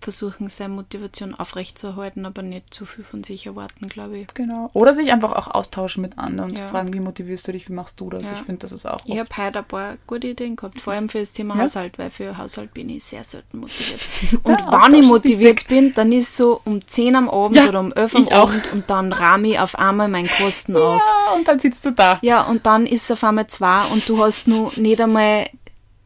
versuchen, 0.00 0.48
seine 0.48 0.74
Motivation 0.74 1.34
aufrechtzuerhalten, 1.34 2.24
aber 2.26 2.42
nicht 2.42 2.72
zu 2.72 2.86
viel 2.86 3.04
von 3.04 3.22
sich 3.22 3.46
erwarten, 3.46 3.88
glaube 3.88 4.18
ich. 4.18 4.28
Genau. 4.34 4.70
Oder 4.72 4.94
sich 4.94 5.12
einfach 5.12 5.32
auch 5.32 5.48
austauschen 5.48 6.00
mit 6.02 6.18
anderen 6.18 6.50
und 6.50 6.58
Ja. 6.58 6.64
zu 6.64 6.70
fragen, 6.70 6.92
wie 6.94 7.00
motivierst 7.00 7.46
du 7.48 7.52
dich, 7.52 7.68
wie 7.68 7.72
machst 7.74 8.00
du 8.00 8.08
das? 8.10 8.22
Ja. 8.24 8.32
Ich 8.34 8.40
finde, 8.40 8.60
das 8.60 8.72
ist 8.72 8.86
auch 8.86 9.00
Ich 9.04 9.18
habe 9.18 9.28
heute 9.36 9.58
ein 9.58 9.64
paar 9.64 9.96
gute 10.06 10.28
Ideen 10.28 10.56
gehabt, 10.56 10.80
vor 10.80 10.92
allem 10.94 11.08
für 11.08 11.18
das 11.20 11.32
Thema 11.32 11.56
Ja. 11.56 11.62
Haushalt, 11.64 11.98
weil 11.98 12.10
für 12.10 12.38
Haushalt 12.38 12.72
bin 12.74 12.88
ich 12.88 13.04
sehr 13.04 13.24
selten 13.24 13.58
motiviert. 13.58 14.00
Und 14.42 14.58
wenn 14.58 14.94
ich 15.02 15.06
motiviert 15.06 15.68
bin, 15.68 15.92
dann 15.94 16.12
ist 16.12 16.36
so 16.36 16.60
um 16.64 16.86
10 16.86 17.14
am 17.16 17.28
Abend 17.28 17.58
oder 17.68 17.80
um 17.80 17.92
11 17.92 18.14
am 18.16 18.28
auch. 18.28 18.50
Abend 18.50 18.72
und 18.72 18.88
dann 18.88 19.12
rahme 19.12 19.48
ich 19.48 19.58
auf 19.58 19.78
einmal 19.78 20.08
meinen 20.08 20.28
Kosten 20.28 20.76
auf. 20.76 21.00
Ja, 21.00 21.34
und 21.34 21.46
dann 21.46 21.58
sitzt 21.58 21.84
du 21.84 21.90
da. 21.90 22.18
Ja, 22.22 22.42
und 22.42 22.64
dann 22.66 22.86
ist 22.86 23.04
es 23.04 23.10
auf 23.10 23.24
einmal 23.24 23.46
zwei 23.48 23.84
und 23.92 24.08
du 24.08 24.22
hast 24.24 24.48
nur 24.48 24.72
nicht 24.76 25.00
einmal 25.00 25.48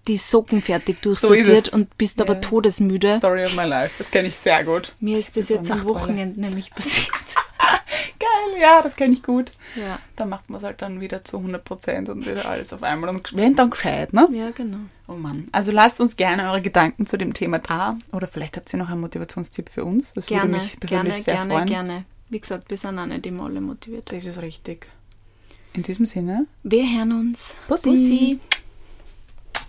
die 0.06 0.16
Socken 0.16 0.62
fertig 0.62 0.98
So 1.02 1.10
durchsortiert 1.28 1.68
es. 1.68 1.72
und 1.72 1.96
bist 1.96 2.20
aber 2.20 2.34
Ja. 2.34 2.40
todesmüde. 2.40 3.16
Story 3.16 3.44
of 3.44 3.56
my 3.56 3.64
life. 3.64 3.92
Das 3.98 4.10
kenne 4.10 4.28
ich 4.28 4.36
sehr 4.36 4.62
gut. 4.64 4.92
Mir 5.00 5.18
ist 5.18 5.36
das 5.36 5.48
So 5.48 5.54
jetzt 5.54 5.70
am 5.70 5.78
Nachtwolle. 5.78 6.00
Wochenende 6.00 6.40
nämlich 6.40 6.70
passiert. 6.74 7.10
Geil, 8.18 8.60
ja, 8.60 8.82
das 8.82 8.96
kenne 8.96 9.14
ich 9.14 9.22
gut. 9.22 9.50
Ja, 9.76 9.98
Da 10.16 10.26
macht 10.26 10.48
man 10.50 10.58
es 10.58 10.64
halt 10.64 10.82
dann 10.82 11.00
wieder 11.00 11.24
zu 11.24 11.38
100% 11.38 12.10
und 12.10 12.26
wieder 12.26 12.46
alles 12.48 12.72
auf 12.72 12.82
einmal 12.82 13.10
und 13.10 13.34
wenn 13.34 13.56
dann 13.56 13.70
gescheit, 13.70 14.12
ne? 14.12 14.28
ja 14.32 14.50
genau. 14.50 14.78
Oh 15.08 15.12
Mann. 15.14 15.48
Also 15.52 15.72
lasst 15.72 16.00
uns 16.00 16.16
gerne 16.16 16.48
eure 16.50 16.62
Gedanken 16.62 17.06
zu 17.06 17.16
dem 17.18 17.32
Thema 17.34 17.58
da. 17.58 17.96
Oder 18.12 18.26
vielleicht 18.26 18.56
habt 18.56 18.72
ihr 18.72 18.78
noch 18.78 18.88
einen 18.90 19.00
Motivationstipp 19.00 19.68
für 19.68 19.84
uns. 19.84 20.12
Das 20.14 20.28
würde 20.30 20.42
Gerne, 20.48 20.58
mich 20.58 20.78
persönlich 20.80 20.88
gerne, 21.14 21.22
sehr 21.22 21.34
gerne, 21.34 21.52
freuen. 21.54 21.66
gerne. 21.66 22.04
Wie 22.30 22.40
gesagt, 22.40 22.70
wir 22.70 22.76
sind 22.76 22.98
auch 22.98 23.06
nicht 23.06 23.26
immer 23.26 23.44
alle 23.44 23.60
motiviert. 23.60 24.10
Das 24.12 24.24
ist 24.24 24.40
richtig. 24.40 24.86
In 25.74 25.82
diesem 25.82 26.06
Sinne, 26.06 26.46
Wir 26.62 26.84
hören 26.84 27.12
uns. 27.12 27.54
Bussi. 27.68 27.88
Bussi. 27.90 28.40